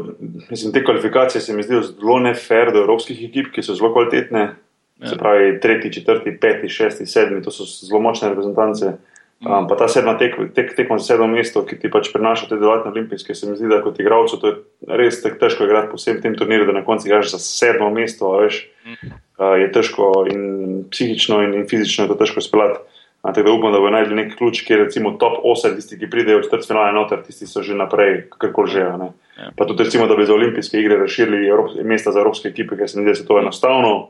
[0.50, 4.50] mislim, te kvalifikacije se mi zdijo zelo nefer do evropskih ekip, ki so zelo kvalitetne.
[4.98, 5.12] Ja.
[5.12, 8.92] Se pravi, tretji, četrti, peti, šesti, sedmi, to so zelo močne reprezentance.
[9.38, 9.58] Ja.
[9.58, 12.56] Um, pa ta sedma tekma tek, tek za sedmo mesto, ki ti pač prinaša te
[12.58, 16.00] dodatne olimpijske, se mi zdi, da kot igralcu to je res tako težko igrati po
[16.00, 19.12] vsem tem turnirju, da na koncu igraš za sedmo mesto, veš, mm.
[19.38, 20.42] uh, je težko in
[20.90, 22.97] psihično in, in fizično je to težko speljati.
[23.22, 26.10] Tako da upam, da bo najdel nek ključ, ki je recimo top 8, tisti, ki
[26.10, 28.84] pridejo v četrt finale noter, tisti so že naprej, kakorkoli že.
[28.98, 29.10] Ne.
[29.38, 29.50] Ja.
[29.56, 31.50] Pa tudi recimo, da bi za olimpijske igre razširili
[31.84, 34.08] mesta za evropske ekipe, ker se mi zdi, da se to enostavno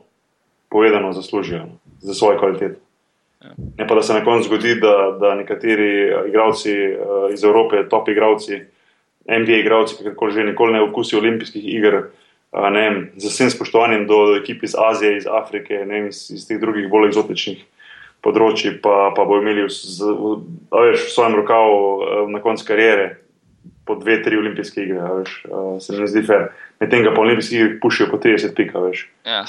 [0.69, 1.65] povedano zaslužijo
[1.99, 2.79] za svoje kvalitete.
[3.41, 3.49] Ja.
[3.77, 8.09] Ne pa da se na koncu zgodi, da, da nekateri igravci uh, iz Evrope, top
[8.09, 8.61] igravci,
[9.25, 11.95] NBA igravci, kakorkoli že nikoli ne okusijo olimpijskih iger.
[12.51, 16.47] Uh, ne, z vsem spoštovanjem do, do ekip iz Azije, iz Afrike, ne, iz, iz
[16.47, 17.65] teh drugih bolj eksotičnih
[18.25, 23.09] področji, pa, pa bo imeli v, veš, v svojem rokavu eh, na koncu karijere
[23.89, 25.01] po dve, tri olimpijske igre.
[25.01, 26.51] Veš, uh, se mi zdi fair.
[26.79, 28.83] Medtem pa olimpijski igri pušijo po 30 pika.
[29.25, 29.41] Ja,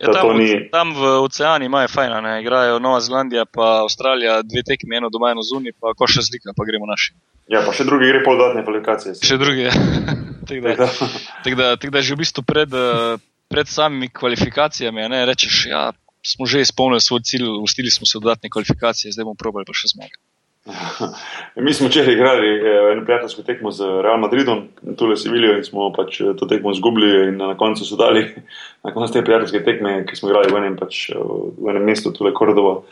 [0.00, 0.70] ja, tam, ni...
[0.72, 5.34] tam v oceani imajo fajn, ne igrajo Nova Zelandija, pa Avstralija, dve tekme, eno doma,
[5.36, 7.12] eno zunaj, pa ko še zlika, pa gremo naši.
[7.52, 9.18] Ja, pa še drugi gre pol dodatne kvalifikacije.
[9.28, 9.76] Še drugi, ja.
[10.48, 10.88] tako da,
[11.44, 13.20] tak da, tak da že v bistvu pred, eh,
[13.52, 15.90] pred samimi kvalifikacijami, ne rečeš, ja,
[16.22, 19.74] smo že izpolnili svoj cilj, ustili smo se v dodatne kvalifikacije, zdaj bomo probali pa
[19.74, 20.22] še zmagati.
[21.64, 25.64] Mi smo včeraj igrali eh, eno prijateljsko tekmo z Real Madridom, tu le Sevilijo in
[25.64, 28.22] smo pač eh, to tekmo izgubili in na koncu so dali,
[28.84, 31.18] na koncu te prijateljske tekme, ki smo igrali v enem, pač, eh,
[31.58, 32.84] v enem mestu, tu le Kordovo,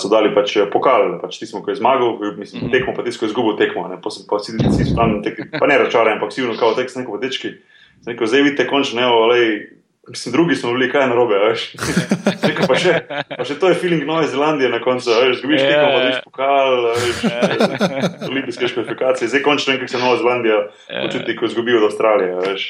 [0.00, 2.72] so dali pač pokal, pač ti smo, ko je zmagal, mislim, mhm.
[2.72, 5.20] tekmo pa tisto, ko je izgubil tekmo, ne, pa sem pa si, si, si tam,
[5.22, 7.52] tek, pa ne račaraj, ampak si vno, kao tek s neko dečki,
[8.08, 9.46] zdaj vidite končno, ne, olej,
[10.08, 11.72] Mislim, drugi smo bili kaj narobe, veš.
[12.48, 12.94] Rekel, pa, še,
[13.36, 15.68] pa še to je feeling Nove Zelandije na koncu, veš, zgubiš yeah.
[15.70, 18.24] tekmo, pa veš pokal, veš, yeah.
[18.28, 19.28] olimpijske kvalifikacije.
[19.30, 21.04] Zdaj končno kako se Nova Zelandija yeah.
[21.06, 22.64] počuti, ko izgubi od Avstralije, veš.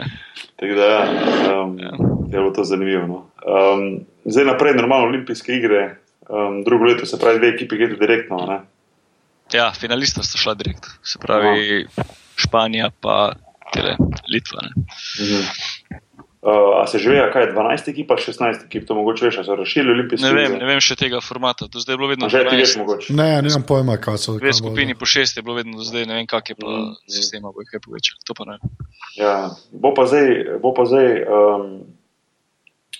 [0.62, 3.06] Tako da, ja, um, je bilo to zanimivo.
[3.06, 3.20] No.
[3.46, 5.84] Um, zdaj naprej, normalno olimpijske igre,
[6.28, 8.58] um, drugo leto se pravi, dve ekipi gredo direktno, ne?
[9.54, 12.04] Ja, finalista sta šla direkt, se pravi no.
[12.36, 13.34] Španija pa
[13.72, 13.96] tele,
[14.28, 14.84] Litva, ne.
[15.22, 15.46] Mhm.
[16.42, 19.36] Uh, a se že ve, kaj je 12 ekip, pa 16 ekip, to mogoče veš,
[19.46, 20.42] so razširili olimpijske igre?
[20.42, 22.72] Ne vem, ne vem še tega formata, do zdaj je bilo vedno že ti veš
[22.80, 23.14] mogoče.
[23.14, 24.34] Ne, nimam pojma, kaj so.
[24.42, 26.96] Dve skupini po šest je bilo vedno do zdaj, ne vem, kak je pa mm.
[27.14, 28.58] sistema, bo jih kaj povečal, to pa ne.
[29.14, 29.36] Ja,
[29.70, 31.62] bo pa zdaj, bo pa zdaj um,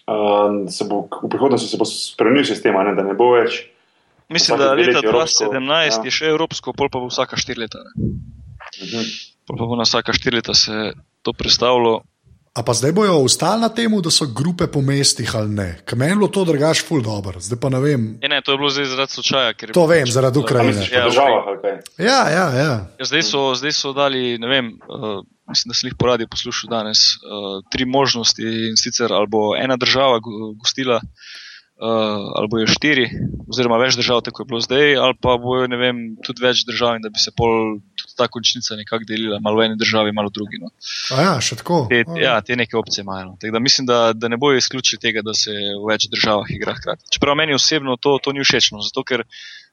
[0.07, 3.59] um, se bo v prihodnosti se bo spremenil sistema, ne, da ne bo več.
[4.31, 5.99] Mislim, da leta 2017 ja.
[6.07, 7.83] je še evropsko, pol pa bo vsaka štiri leta.
[7.83, 9.13] Uh -huh.
[9.51, 10.95] Pol pa bo na vsaka štiri leta se
[11.27, 12.07] to predstavilo.
[12.53, 15.69] A pa zdaj bojo ostali na tem, da so grupe po mestih ali ne?
[15.89, 17.41] Ker meni je bilo to drugač, ful dobro.
[17.41, 18.03] Zdaj pa ne vem.
[18.21, 19.55] Je, ne, to je bilo zdaj zaradi slučaja.
[19.73, 20.85] To vem, zaradi Ukrajine.
[20.93, 21.07] Ja,
[21.97, 22.75] ja, ja, ja.
[23.01, 26.71] ja zdaj, so, zdaj so dali, ne vem, uh, mislim, da sem jih poradil poslušal
[26.71, 30.21] danes, uh, tri možnosti in sicer ali bo ena država
[30.61, 31.33] gostila, uh,
[31.83, 33.05] ali bo je štiri,
[33.51, 36.99] oziroma več držav, tako je bilo zdaj, ali pa bo je vem, tudi več držav
[36.99, 37.81] in da bi se pol
[38.19, 40.61] ta končnica nekako delila, malo v eni državi, malo v drugi.
[40.63, 40.71] No.
[41.11, 41.87] Ja, še tako.
[41.91, 43.33] Te, ja, te neke opcije imajo.
[43.33, 43.53] No.
[43.57, 47.11] Da mislim, da, da ne bojo izključili tega, da se v več državah igra hkrati.
[47.17, 49.27] Čeprav meni osebno to, to ni všečno, zato ker.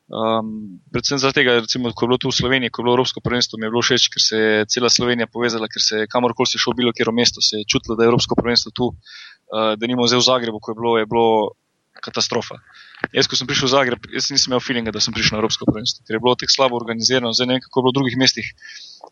[0.10, 3.60] Um, predvsem zato, recimo, ko je bilo tu v Sloveniji, ko je bilo Evropsko prvenstvo,
[3.62, 6.57] mi je bilo všeč, ker se je cela Slovenija povezala, ker se je kamorkoli si
[6.57, 9.86] šel, bilo kjer v mestu, se je čutilo, da je Evropsko prvenstvo tu, uh, da
[9.86, 11.28] nimo zdaj v Zagrebu, ko je bilo, je bilo
[12.04, 12.60] katastrofa.
[13.16, 15.68] Jaz, ko sem prišel v Zagreb, jaz nisem imel feelinga, da sem prišel na Evropsko
[15.70, 18.18] prvenstvo, ker je bilo tako slabo organizirano, zdaj ne vem, kako je bilo v drugih
[18.20, 18.52] mestih.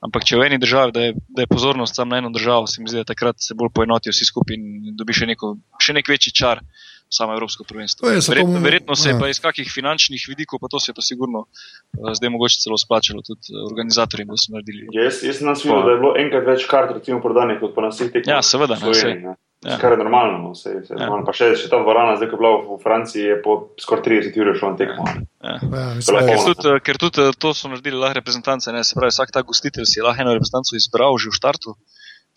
[0.04, 2.84] Ampak če v eni državi, da je, da je pozornost samo na eno državo, se
[2.84, 6.12] mi zdi, da takrat se bolj poenotijo vsi skupaj in dobi še, neko, še nek
[6.12, 6.62] večji čar
[7.10, 8.12] samo Evropsko prvenstvo.
[8.12, 9.20] Je, verjetno, verjetno se je ja.
[9.20, 12.78] pa iz kakih finančnih vidikov, pa to se je pa sigurno uh, zdaj mogoče celo
[12.78, 14.90] splačalo tudi uh, organizatorjem, da so naredili.
[14.92, 17.88] Jaz, jaz sem nas videl, da je bilo enkrat več kart, recimo, prodanih kot pa
[17.88, 18.36] na vseh tekmah.
[18.36, 19.38] Ja, seveda, Sloveniji.
[19.66, 19.78] Ja.
[19.82, 21.00] Kar je normalno, no, se, se ja.
[21.00, 21.26] normalno.
[21.26, 24.38] Pa še, še ta dvorana, zdaj, ko je bila v Franciji, je po skoraj 30
[24.44, 25.06] ur šlo na tekmo.
[25.42, 25.56] Ja.
[25.58, 29.42] Ja, ker, tudi, ker tudi to so naredili lahko reprezentance, ne, se pravi, vsak ta
[29.48, 31.74] gostitelj si je lahko eno reprezentanco izbral že v štartu.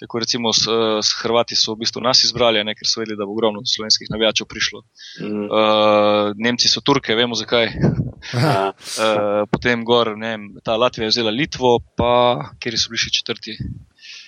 [0.00, 0.64] Tako recimo s,
[1.04, 4.08] s Hrvati so v bistvu nas izbrali, ne, ker so vedeli, da bo ogromno slovenskih
[4.08, 4.80] navijačev prišlo.
[5.20, 5.44] Mm.
[5.44, 7.68] Uh, Nemci so Turke, vemo zakaj.
[7.68, 13.58] uh, potem gor, ne ta Latvija je vzela Litvo, pa kjer so bili še četrti.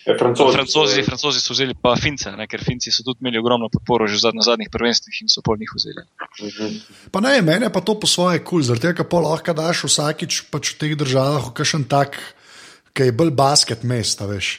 [0.03, 3.69] Je, francozi, francozi, francozi so vzeli pa Fince, ne, ker Finci so tudi imeli ogromno
[3.71, 6.03] podporo že na zadnjih prvenstvih in so pol njih vzeli.
[6.43, 6.75] Mhm.
[7.15, 9.87] Pa ne, meni je pa to po svoje kul, cool, zaradi tega, ker lahko daš
[9.87, 12.19] vsakič pač v teh državah v kakšen tak,
[12.93, 14.59] ki je bolj basket mesta, veš.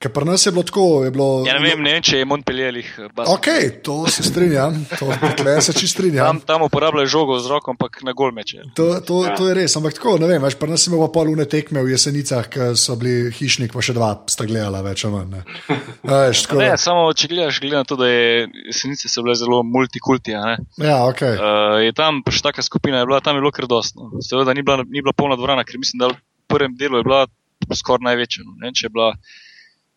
[0.00, 1.04] Ker pri nas je bilo tako.
[1.04, 3.34] Je bilo, ja, ne, vem, ne vem, če je Montpellier basketball.
[3.34, 3.48] Ok,
[3.84, 5.12] to se strinjam, to
[5.60, 6.38] se čist strinjam.
[6.38, 8.62] Tam, tam uporabljajo žogo z roko, ampak na gol meče.
[8.78, 9.34] To, to, ja.
[9.36, 11.92] to je res, ampak tako, ne vem, veš, pri nas imamo pol une tekme v
[11.92, 15.34] jesenicah, ki so bili hišnik, pa še dva sta gledala več ali manj.
[15.34, 15.76] Ne.
[16.14, 20.32] Veš, ne, samo če gledaš, gleda na to, da je jesenice so bile zelo multikulti.
[20.32, 21.20] Ja, ok.
[21.28, 24.00] Uh, je tam pač taka skupina, je bila tam je bilo kar dosto.
[24.00, 24.24] No.
[24.24, 26.16] Seveda ni bila, ni bila polna dvorana, ker mislim, da v
[26.48, 27.26] prvem delu je bila
[27.68, 28.48] skoraj največja.
[28.48, 28.56] No.
[28.64, 28.72] Ne,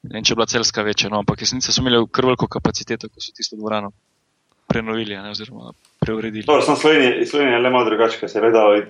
[0.04, 3.08] Ne vem, če je bila celska večja, no, ampak resnice so imeli kar veliko kapaciteto,
[3.08, 3.94] ko so tisto dvorano
[4.68, 6.46] prenovili ne, oziroma preuredili.
[6.48, 8.82] Dobro, sem Slovenija, Slovenija je le malo drugače, ker se je vedela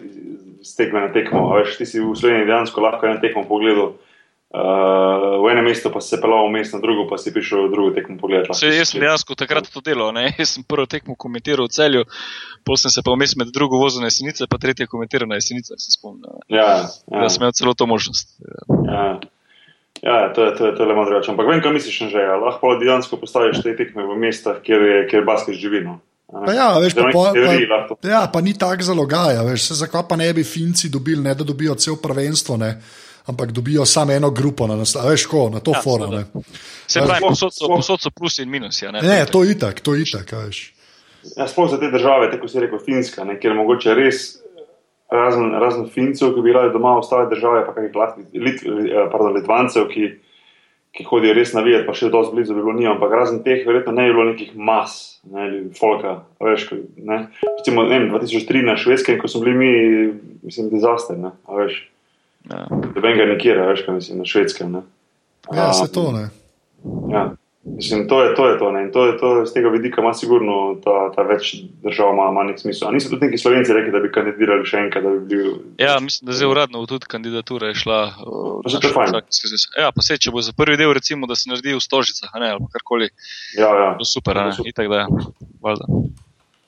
[0.61, 1.43] iz tekme na tekmo.
[1.57, 3.93] Veš, ti si v Sloveniji dejansko lahko eno tekmo pogledal.
[4.53, 7.67] Uh, v enem mestu pa si se pelal v mestu, na drugo pa si prišel
[7.67, 8.53] v drugo tekmo pogledati.
[8.53, 10.13] Se, jaz sem dejansko takrat to delal.
[10.13, 10.27] Ne?
[10.37, 12.03] Jaz sem prvo tekmo komentiral v celju,
[12.61, 15.73] potem sem se pa vmes med drugo vozil na jesenice, pa tretje komentiral na jesenice,
[15.81, 16.37] se spomnim.
[16.53, 17.25] Ja, ja.
[17.25, 18.37] Da sem imel celo to možnost.
[18.45, 18.61] Ja.
[18.93, 19.05] Ja,
[20.01, 21.31] to je, to je, to je le malo drugače.
[21.31, 22.39] Ampak vem, kaj misliš, že je.
[22.41, 25.83] Lahko pa dejansko postaviš te tekme v mestah, kjer, je, kjer basket živi.
[25.85, 25.99] No.
[26.33, 27.31] Pa ja, veš, pa, pa,
[28.01, 29.43] pa, ja, pa ni tako zalogaja.
[29.45, 32.81] Veš, se zakaj pa ne bi Finci dobili, ne da dobijo cel prvenstvo, ne,
[33.29, 36.15] ampak dobijo samo eno grupo na, veš, ko, na to ja, forum.
[36.87, 38.85] Se pravi, posod so, posod so plusi in minusi.
[38.85, 40.33] Ja, ne, ne to je itak, to je itak.
[41.37, 44.42] Ja, Sploh za te države, tako si rekel, Finska, ne, kjer mogoče res
[45.13, 50.09] razen, razen Fincev, ki bi radi doma ostale države, pa kakih Lit, eh, Litvancev, ki,
[50.93, 53.93] ki hodijo res navijati, pa še dosti blizu bi bilo njim, ampak razen teh, verjetno
[53.93, 55.49] ne bi bilo nekih mas, ne,
[55.79, 57.27] folka, veš, ne.
[57.57, 59.71] Recimo, ne vem, 2003 na švedskem, ko smo bili mi,
[60.43, 61.79] mislim, dizaster, ne, veš.
[62.51, 62.65] Ja.
[62.69, 64.83] Doben ga nikjer, veš, kaj mislim, na švedskem, ne.
[65.53, 66.27] Ja, se to ne.
[67.11, 67.31] Ja.
[67.65, 68.47] Mislim, to je to.
[68.49, 72.11] Je to, in to je to, z tega vidika ima sigurno ta, ta več držav,
[72.13, 72.87] ima, ima nek smisel.
[72.87, 75.07] Ali niso tudi neki slovenci rekli, da bi kandidirali še enkrat?
[75.07, 75.47] Bi bil...
[75.79, 78.01] Ja, mislim, da zdaj uradno tudi kandidatura je šla.
[78.67, 79.19] Že to je fajn.
[79.79, 82.51] Ja, pa se, če bo za prvi del, recimo, da se naredi v Stožicah, ne,
[82.57, 83.09] ali karkoli.
[83.55, 83.89] Ja, ja.
[83.99, 85.07] To super, ne, itak da je.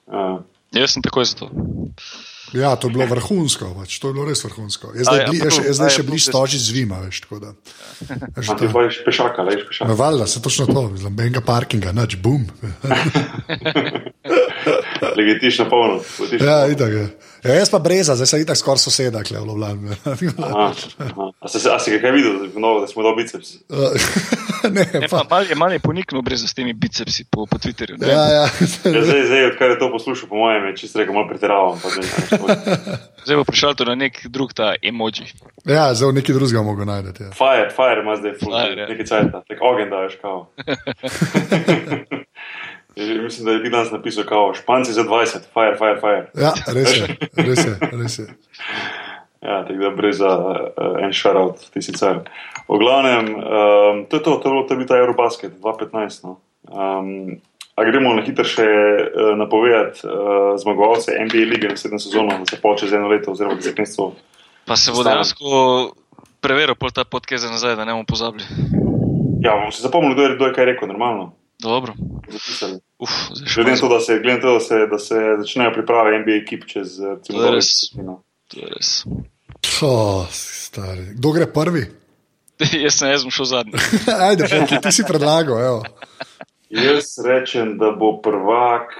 [0.08, 0.28] Ja.
[0.76, 1.46] Jaz sem takoj za to.
[2.54, 3.98] Ja, to je bilo vrhunsko, pač.
[4.00, 4.94] to je bilo res vrhunsko.
[4.96, 7.18] Je zdaj, ja, bli, je še, je zdaj je še bliž stoži zvima, veš.
[7.42, 7.52] Da,
[8.46, 9.88] že ti boš pešaka, veš, pešaka.
[9.90, 12.46] No, valjda, se točno to, zamenjega parkinga, noč, bum.
[15.20, 16.00] Legitično polno.
[16.48, 17.08] Ja, itak je.
[17.46, 19.96] Ja, jaz pa breza, zdaj se itak skoraj soseda, kle v Ljubljani.
[21.40, 23.52] A si, a si kaj videl, novo, da smo dal biceps?
[24.76, 25.22] ne, ne, pa.
[25.30, 28.02] Mal je, mal je poniknil breza s temi bicepsi po, po Twitterju.
[28.02, 28.42] Ja, ja.
[28.42, 28.50] ja,
[28.82, 31.80] zdaj, zdaj, odkar je to poslušal, po mojem, je čisto rekel, malo pretiravam.
[33.26, 35.30] Zdaj bo prišel to na nek drug ta emoji.
[35.66, 37.30] Ja, zdaj nekaj drugega mogo najdete.
[37.30, 37.32] Ja.
[37.38, 38.90] Fire, fire ima zdaj fire, ja.
[38.90, 40.48] nekaj cajta, tak ogen daješ kao.
[42.96, 46.28] Mislim, da je bil danes napisal, kao španci za 20, fire, fire, fire.
[46.34, 47.18] Ja, res je,
[47.48, 47.78] res je.
[47.92, 48.28] Res je.
[49.42, 52.24] Ja, tako da brez za uh, en šarout, ti si car.
[52.68, 56.24] V glavnem, um, to je to, to je bilo, to je bil ta Eurobasket 2015.
[56.24, 56.40] No.
[56.72, 57.38] Um,
[57.76, 62.48] a gremo na hitro še uh, napovedati uh, zmagovalce NBA lige na sedem sezono, da
[62.50, 64.16] se poče z eno leto oziroma deset mesecev.
[64.66, 65.94] Pa se bo dejansko
[66.42, 68.46] preveril pol ta podkeze nazaj, da ne bomo pozabili.
[69.46, 71.34] Ja, bom se zapomnil, kdo je, kdo je kaj rekel, normalno.
[71.60, 71.94] Dobro.
[72.28, 72.80] Zapisali.
[73.00, 76.36] Uf, zdaj Glede to, da se, glede to, da se, da se začnejo priprave NBA
[76.44, 77.66] ekip čez eh, recimo, To je dobro res.
[77.88, 78.24] skupino.
[78.48, 78.90] To je res.
[79.82, 81.06] Oh, stari.
[81.16, 81.86] Kdo gre prvi?
[82.86, 83.74] jaz sem, jaz sem šel zadnji.
[84.30, 85.60] Ajde, Franki, ti si predlagal.
[85.66, 85.84] Evo.
[86.70, 88.92] Jaz rečem, da bo prvak,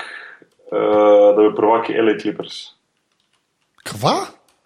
[0.72, 2.54] uh, da bo prvaki LA Clippers.
[3.84, 4.26] Kva?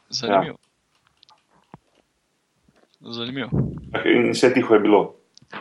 [0.10, 0.58] Zanimivo.
[3.02, 3.50] Zanimivo.
[3.92, 5.16] Tak, In vse tiho je bilo.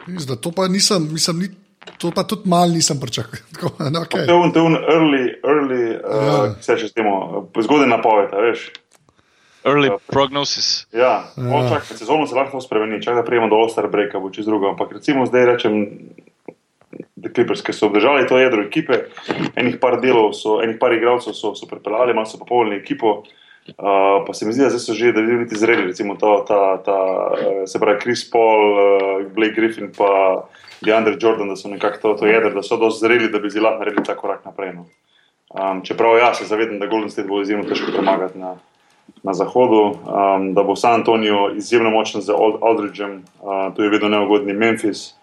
[0.06, 1.48] Mislim, da to pa nisem, mislim, ni,
[1.98, 3.90] to pa tudi mal nisem pričakoval.
[3.94, 4.26] No, okay.
[4.26, 6.34] To je un, to je un early, early uh, Ja.
[6.44, 6.54] ja.
[6.60, 8.68] se še s temo, zgodaj napoved, a veš.
[9.64, 10.86] Early prognosis.
[10.92, 11.68] Ja, Ja.
[11.68, 14.70] čak, sezono se lahko spremeni, čak da prijemo do Ostar Breaka, bo čez drugo.
[14.70, 15.74] Ampak recimo zdaj rečem,
[17.16, 19.10] da Clippers, ki so obdržali to jedro ekipe,
[19.56, 23.22] enih par delov, so, enih par igralcev so, so pripeljali, malo so popolnili ekipo.
[23.68, 26.60] Uh, pa se mi zdi, da so že da bi bili zreli, recimo ta, ta,
[26.80, 26.96] ta
[27.36, 30.46] eh, se pravi Chris Paul, uh, Blake Griffin pa
[30.84, 33.62] DeAndre Jordan, da so nekako to, to jedro, da so dosti zreli, da bi zdaj
[33.62, 34.72] lahko naredili ta korak naprej.
[34.74, 34.86] No.
[35.48, 38.56] Um, čeprav jaz se zavedam, da Golden State bo izjemno težko premagati na,
[39.22, 43.88] na zahodu, um, da bo San Antonijo izjemno močen z Ald- Aldridgeom, uh, tu je
[43.88, 45.14] vedno neugodni Memphis,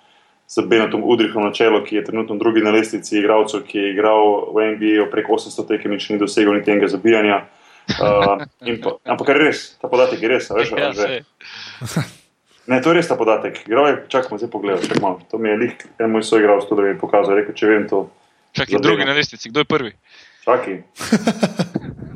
[0.48, 4.54] z Benotom Udrihom na čelu, ki je trenutno drugi na lestvici igralcev, ki je igral
[4.54, 7.46] v NBA prek 800 tekem in še ni dosegel niti enega zabijanja.
[7.86, 8.46] Uh,
[8.82, 11.26] pa, ampak je res, ta podatek je res, veš, Ja, že.
[12.68, 13.62] Ne, to je res ta podatek.
[13.68, 15.22] Igral je, čakamo, zdaj pogledaj, čakaj malo.
[15.32, 17.86] To mi je lik, en moj soigralec, to da mi je pokazal, rekel, če vem
[17.90, 18.08] to.
[18.58, 18.88] Čakaj, Zadeva.
[18.88, 19.92] drugi na lestvici, kdo je prvi?
[20.46, 20.80] Čakaj.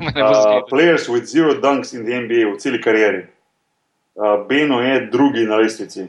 [0.00, 3.26] Uh, players with zero dunks in the NBA v celi karieri.
[4.16, 6.06] Uh, Beno je drugi na lestvici.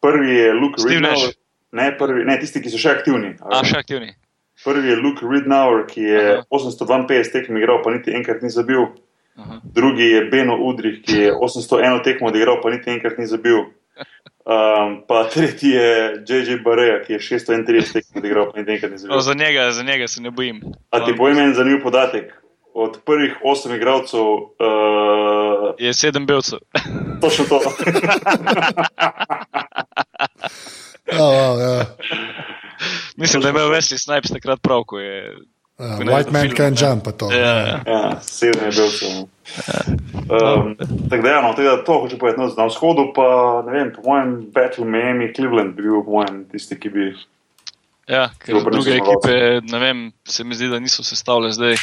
[0.00, 1.34] Prvi je Luke Ridnour.
[1.72, 3.34] Ne, prvi, ne, tisti, ki so še aktivni.
[3.42, 4.14] A, še aktivni.
[4.62, 6.46] Prvi je Luke Ridnour, ki je Aha.
[6.54, 8.86] 852 tekem igral, pa niti enkrat ni zabil.
[9.38, 9.60] Aha.
[9.64, 13.58] Drugi je Beno Udrih, ki je 801 tekmo odigral, pa niti enkrat ni zabil.
[14.44, 15.88] Um, pa tretji je
[16.24, 19.20] JJ Bareja, ki je 631 tekmo odigral, pa niti enkrat ni O, zabil.
[19.20, 20.60] za, njega, za njega se ne bojim.
[20.90, 22.34] A ti povem en zanimiv podatek.
[22.74, 26.58] Od prvih osem igralcev uh, Je sedem belcev.
[27.20, 27.60] Točno to.
[31.12, 31.84] Ja, ja, ja.
[33.16, 35.36] Mislim, da je imel Wesley Snipes takrat prav, ko je.
[35.78, 36.88] Ne White man film, can ja.
[36.88, 37.30] jump, pa to.
[37.32, 37.82] Ja, ja.
[37.86, 39.28] ja, sedem je bil sem.
[40.26, 40.74] Um,
[41.10, 42.40] tako da, ja, no, tako da to hoče povedati.
[42.40, 43.28] No, na vzhodu pa,
[43.66, 47.06] ne vem, po mojem, Battle Miami, Cleveland bi bil, po mojem, tisti, ki bi.
[48.08, 51.76] Ja, ker druge ekipe, ne vem, se mi zdi, da niso sestavljene zdaj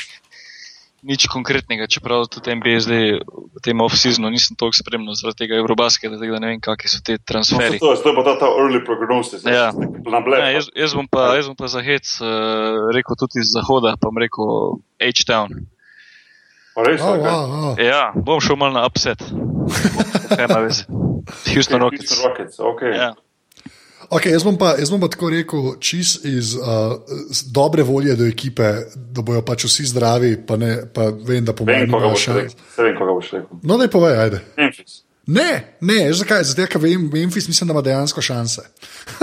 [1.06, 6.18] nič konkretnega, čeprav tudi NBA zdaj v tem off-seasonu nisem toliko spremljal zaradi tega Eurobasketa,
[6.18, 7.78] tako da ne vem, kakšni so te No, transferi.
[7.78, 9.46] to, je- to je pa ta, ta early prognosis.
[9.46, 9.70] Ja.
[10.04, 10.40] Na blef.
[10.40, 12.28] Ja, jaz, jaz, bom pa, jaz bom pa za hec uh,
[12.90, 15.54] rekel tudi iz zahoda, pa bom rekel H-Town.
[16.76, 17.24] Res, Oh, okay.
[17.24, 17.74] wow, wow.
[17.80, 19.22] Ja, bom šel mal na upset.
[21.54, 22.10] Houston Rockets.
[22.10, 22.92] Houston Rockets, okay.
[22.94, 23.14] Ja.
[24.10, 26.98] Okay, jaz, bom pa, jaz bom pa tako rekel, čist iz uh,
[27.54, 31.66] dobre volje do ekipe, da bojo pač vsi zdravi, pa, ne, pa vem, da po
[31.66, 32.38] Vem, mojem koga imajo boš šans.
[32.38, 32.70] rekel.
[32.76, 33.60] Se vem, koga boš rekel.
[33.64, 34.42] No, da je povej, ajde.
[34.58, 35.02] Memphis.
[35.28, 36.44] Ne, ne, zakaj?
[36.46, 38.62] Zato, ker vem, Memphis mislim, da ima dejansko šanse.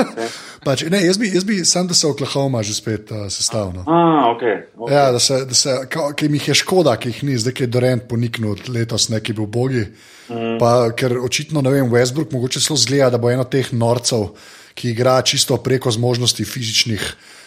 [0.67, 3.85] pač, ne, jaz bi, jaz bi sam, da se Oklahoma že spet uh, sestavil.
[3.87, 4.43] Ah, ok.
[4.43, 4.95] okay.
[4.95, 8.09] Ja, da se, da se, ki jim je škoda, ki jih ni, zdaj je Dorent
[8.11, 9.87] poniknil letos, neki bil bogi.
[10.29, 10.59] Mm.
[10.59, 14.33] Pa, ker očitno, ne vem, Westbrook mogoče celo zgleda, da bo eno teh norcev,
[14.75, 17.03] ki igra čisto preko zmožnosti fizičnih,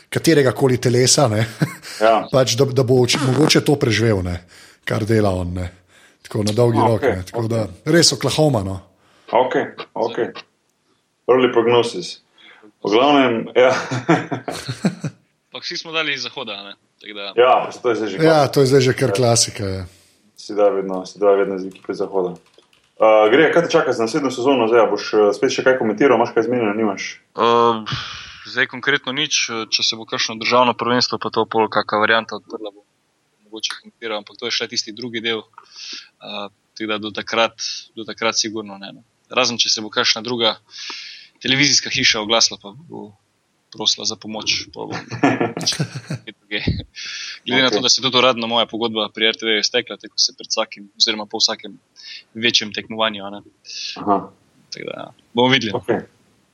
[0.10, 1.46] katerega koli telesa, ne,
[2.02, 2.28] Ja.
[2.34, 4.44] pač, da, da bo mogoče to preživel, ne,
[4.86, 5.54] kar dela on.
[5.54, 5.72] Ne.
[6.26, 7.02] Tako na dolgi Ah, rok.
[7.02, 8.64] ne, tako da, res Oklahoma.
[8.66, 8.80] No.
[9.32, 9.56] Ok,
[9.94, 10.18] ok.
[11.30, 12.22] Early prognosis.
[12.86, 13.74] V glavnem, ja.
[15.52, 16.74] Pa vsi smo dali iz zahoda,
[17.06, 18.18] Da, ja, to je zdaj že.
[18.18, 19.64] Ja, to je zdaj že kar klasika.
[19.66, 19.84] Ja.
[20.38, 22.34] Si da vedno, si da vedno z ekipe zahoda.
[22.96, 24.70] Uh, gre, kaj te čaka za naslednjo sezono?
[24.72, 27.08] Zdaj, boš uh, spet še kaj komentiral, imaš kaj zmenjeno, nimaš?
[27.36, 27.84] Uh,
[28.48, 29.40] zdaj konkretno nič,
[29.74, 32.86] če se bo kakšno državno prvenstvo, pa to pol kakšna varianta odprla, bo
[33.50, 35.44] mogoče komentiral, ampak to je še tisti drugi del.
[35.44, 37.60] Uh, tako da do takrat,
[37.96, 38.94] do takrat sigurno ne.
[38.96, 39.04] No.
[39.32, 40.56] Razen če se bo kakšna druga
[41.44, 43.10] televizijska hiša oglasila, pa bo
[43.76, 44.66] prosila za pomoč.
[47.46, 50.50] Glede na to, da se tudi uradno moja pogodba pri RTV iztekla, tako se pred
[50.50, 51.80] vsakim, oziroma po vsakem
[52.34, 53.24] večjem tekmovanju.
[54.86, 55.74] da ja, bomo videli.
[55.76, 55.90] ok.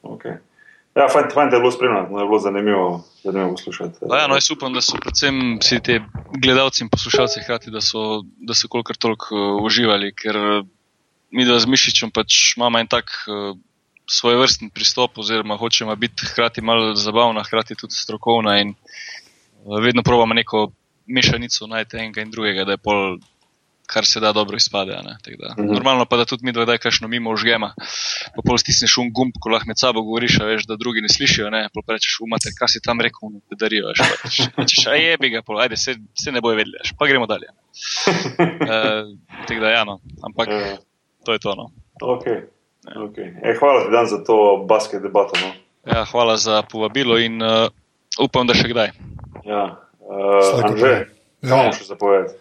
[0.04, 0.38] okay.
[0.96, 4.00] Ja, fajn, fajn te je bilo spremljati, je bilo zanimivo, zanimivo poslušati.
[4.10, 6.00] Pa Ja, no, jaz upam, da so predvsem vsi ti
[6.44, 10.66] gledalci in poslušalci hkrati, da so, da so kolikor toliko uh, uživali, ker uh,
[11.32, 13.56] mi da z Mišičem pač imamo en tak uh,
[14.12, 20.04] svoj vrsten pristop, oziroma hočemo biti hkrati malo zabavna, hkrati tudi strokovna in uh, vedno
[20.04, 20.72] probamo neko
[21.08, 23.18] mešanico najti enega in drugega, da je pol
[23.92, 24.96] kar se da dobro izpade.
[25.04, 25.16] ne.
[25.58, 25.74] Mhm.
[25.74, 27.74] Normalno pa da tudi mi dodaj kakšno mimo užgema,
[28.36, 31.50] pa pol stisneš un gumb, ko lahko med sabo govoriš, veš, da drugi ne slišijo,
[31.50, 34.00] ne, pa rečeš, umate, kaj si tam rekel, da darijo, veš,
[34.56, 37.28] pa rečeš, a jebi ga, pol, ajde, se, se ne bojo vedeli, veš, pa gremo
[37.28, 37.52] dalje.
[37.52, 39.12] Uh,
[39.48, 40.78] tako da, ja, no, ampak Eh,
[41.26, 41.56] to je to.
[41.56, 41.72] No.
[42.02, 42.48] okay.
[42.82, 43.30] Okay.
[43.44, 45.38] E, hvala ti dan za to basket debato.
[45.38, 45.52] No.
[45.86, 47.70] Ja, hvala za povabilo in uh,
[48.18, 48.90] upam, da še kdaj.
[49.46, 49.78] Ja.
[50.02, 51.06] Uh, Anže, kaj
[51.42, 51.56] Ja.
[51.56, 52.34] imamo še zapovedati?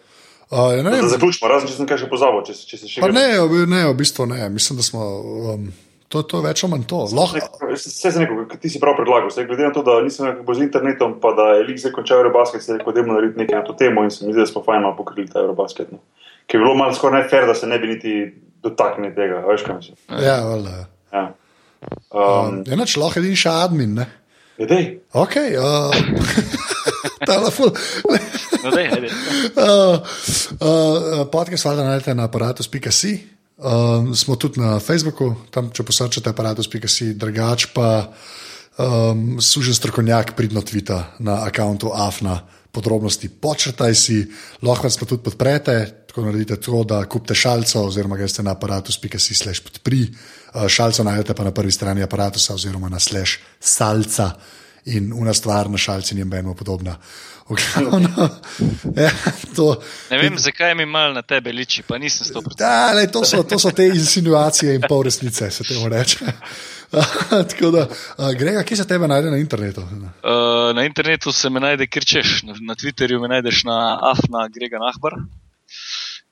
[0.47, 2.87] Uh, ne, Da vem, zaključimo, razen če sem kaj še pozabil, če, se- če se
[2.87, 3.25] še pa kaj- ne,
[3.67, 4.49] ne, v bistvu ne.
[4.49, 5.01] Mislim, da smo.
[5.47, 5.71] Um,
[6.07, 7.05] to, to je več ali manj to.
[7.09, 7.39] Lahko,
[7.71, 10.61] Vse se neko, ti si prav predlagal, se, glede na to, da nisem nekako z
[10.61, 13.55] internetom, pa da je lik zdaj končal Eurobasket, se je rekel, da je narediti nekaj
[13.55, 15.87] na to temo in se mi zdi, da smo fajn malo pokrili ta Eurobasket.
[15.89, 16.01] No.
[16.45, 18.11] Ker je bilo malo skoraj nefer, da se ne bi niti
[18.63, 19.97] dotaknili tega, veš kaj mislim.
[20.21, 20.85] ja, valjda.
[21.13, 21.23] Ja.
[21.23, 21.41] Um,
[22.11, 23.95] Um, Enač lahko edini še admin.
[23.97, 24.05] Ne?
[24.61, 24.85] je dej,
[25.17, 25.89] Ok, uh,
[27.31, 27.73] telefon.
[28.61, 29.09] No, dej, ajde.
[29.61, 29.97] Uh,
[30.61, 33.13] uh, podcast valjda najdete na aparatus.si.
[33.61, 38.09] Um, smo tudi na Facebooku, tam če posrčate aparatus.si, drugač pa
[38.77, 42.39] um, sužen strokovnjak pridno tvita na računu AFNA.
[42.71, 44.21] Podrobnosti počrtaj si,
[44.63, 49.35] lahko nas pa tudi podprete, tako naredite to, da kupite šalco, oziroma greste na aparatus.si
[49.35, 50.01] slash podpri.
[50.53, 54.31] Uh, šalco najdete pa na prvi strani aparatusa, oziroma na slash salca
[54.85, 56.97] in una stvar na šalci ni meni podobna.
[57.51, 58.29] Ogromno.
[58.95, 59.11] Ja,
[59.55, 59.81] to,
[60.11, 62.51] Ne vem, zakaj mi mal na tebe liči, pa nisem stopil.
[62.57, 66.19] da, lej, to, so, to so te insinuacije in pol resnice, se temu reče.
[67.49, 67.87] Tako da,
[68.17, 69.81] uh, Grega, kje se tebe najde na internetu?
[69.81, 74.47] Uh, na internetu se me najde, kjer češ, na, na Twitterju me najdeš na afna
[74.47, 75.15] Grega Nahbar.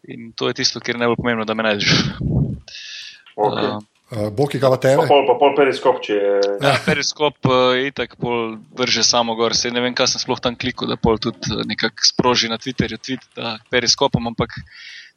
[0.07, 1.93] In to je tisto, kjer je najbolj pomembno, da me najdeš.
[3.35, 3.75] okay.
[3.75, 5.03] Uh, Uh, Boki, kaj pa pa tebe?
[5.05, 6.37] pol, pa pol periskop, če je.
[6.65, 9.53] ja, periskop uh, itak pol vrže samo gor.
[9.53, 12.57] Se ne vem, kaj sem sploh tam klikal, da pol tudi uh, nekako sproži na
[12.57, 14.57] Twitterju tweet, da periskopom, ampak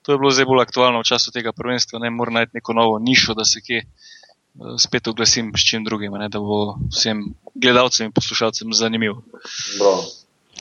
[0.05, 2.03] to je bilo zdaj bolj aktualno v času tega prvenstva.
[2.05, 6.12] Ne moram najti neko novo nišo, da se kje uh, spet oglasim s čim drugim,
[6.20, 9.22] ne, da bo vsem gledalcem in poslušalcem zanimivo.
[9.80, 10.05] Bravo.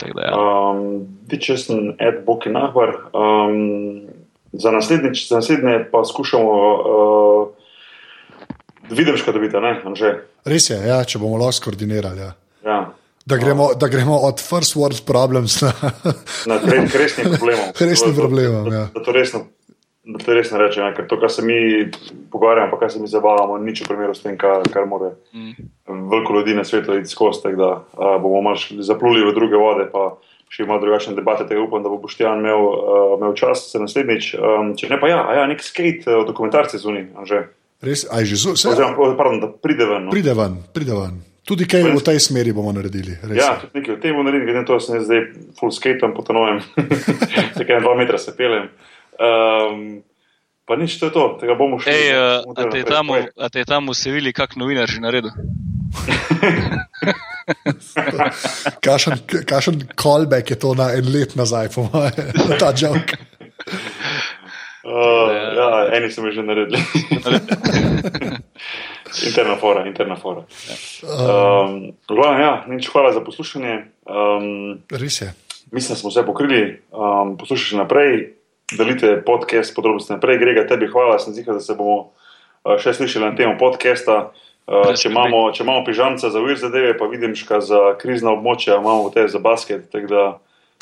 [0.02, 0.36] Da, ja.
[0.36, 4.08] Um, ti, če sem Ed Boki Nahbar, um,
[4.54, 6.56] za, naslednjič, za naslednje pa skušamo
[6.96, 7.76] uh,
[8.90, 10.16] videmška dobiti, ne, Anže?
[10.46, 12.26] Res je, ja, če bomo lahko skoordinirali.
[12.26, 12.34] Ja.
[12.66, 12.80] Ja.
[13.26, 15.72] Da, gremo, da gremo od first world problems na.
[16.50, 17.70] Na problemom.
[17.80, 18.86] Resnim problemom, da, ja.
[18.90, 19.46] da, da to resno,
[20.14, 21.58] da to resno rečem, ja, ker to, kar se mi
[22.32, 26.10] pogovarjamo, pa kar se mi zabavamo, nič v primeru s tem, kar, kar more Mm.
[26.12, 29.86] veliko ljudi na svetu iti skozi, tako da a, bomo malo zapluli v druge vode,
[29.92, 30.18] pa
[30.52, 34.34] še malo drugačne debate, tega upam, da bo Boštjan imel, uh, imel čas za naslednjič.
[34.36, 37.46] Um, če ne pa ja, a ja nek skate uh, dokumentarci zunaj, Anže.
[37.82, 38.76] Res, aj že zunaj.
[38.76, 40.10] Oziroma, pardon, da pride ven.
[40.10, 40.16] No.
[40.16, 41.22] Pride ven, pride ven.
[41.48, 43.16] Tudi kaj v tej smeri bomo naredili.
[43.24, 45.24] Res Ja, tudi nekaj o tem bomo naredili, glede na to, da sem zdaj
[45.58, 46.62] full skatem po tako en
[47.88, 48.70] dva metra se pelem.
[49.20, 50.04] Um,
[50.66, 51.82] pa nič, to je to, tega bomo.
[51.84, 52.70] Ej, uh, bomo a,
[53.50, 55.32] te je tam, v- Sevilji kak novinar že naredil?
[58.82, 59.14] Kašen,
[59.46, 62.32] kašen callback je to na en let nazaj, po mojem,
[62.62, 63.18] ta joke.
[64.82, 66.80] Uh, ja, eni so mi že naredili.
[69.28, 70.42] interna fora, interna fora.
[71.04, 73.86] Um, glavno, ja, nič hvala za poslušanje.
[74.08, 75.34] Um, Res je.
[75.72, 76.82] mislim, da smo vse pokrili.
[76.92, 78.34] Um, poslušajte naprej,
[78.74, 80.38] delite podcast podrobnosti naprej.
[80.38, 82.12] Grega, tebi hvala, sem zihar, da se bomo
[82.64, 84.32] uh, še slišali na temo podcasta.
[84.68, 88.78] Brez če, imamo, če imamo pižamca za vir zadeve, pa vidim ška za krizna območja,
[88.78, 90.22] imamo te za basket, tako da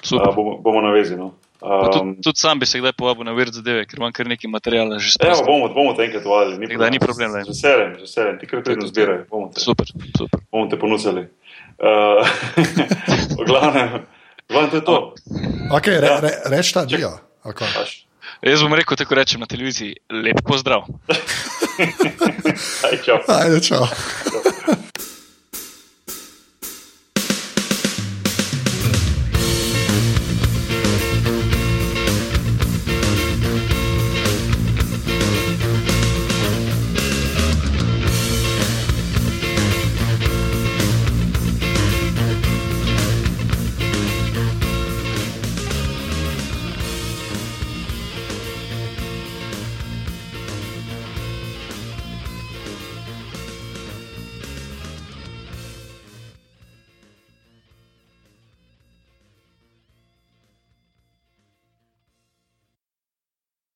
[0.03, 0.29] Super.
[0.29, 1.15] uh, bomo, bomo na vezi.
[1.17, 1.31] No.
[1.59, 4.47] Um, Tudi, tudi sam bi se kdaj povabil na vir zadeve, ker imam kar nekaj
[4.47, 5.45] materijala že Evo, sprožil.
[5.47, 6.55] bomo, bomo te enkrat uvali.
[6.55, 7.33] Ni, ni problem.
[7.33, 8.35] Z veseljem, z veseljem.
[8.39, 9.23] Ti kar predno zbirajo.
[9.27, 10.39] Bomo te, Super, super.
[10.51, 11.25] bomo te ponudili.
[11.79, 12.23] Uh,
[13.49, 14.05] glavnem,
[14.47, 14.97] glavnem, to je to.
[15.71, 16.19] Okay, re, Ja.
[16.19, 17.15] re, reč ta dio.
[18.43, 20.87] Jaz bom rekel, tako rečem na televiziji, lep pozdrav.
[22.87, 23.19] Aj, čau.
[23.27, 23.87] Ajde, čau.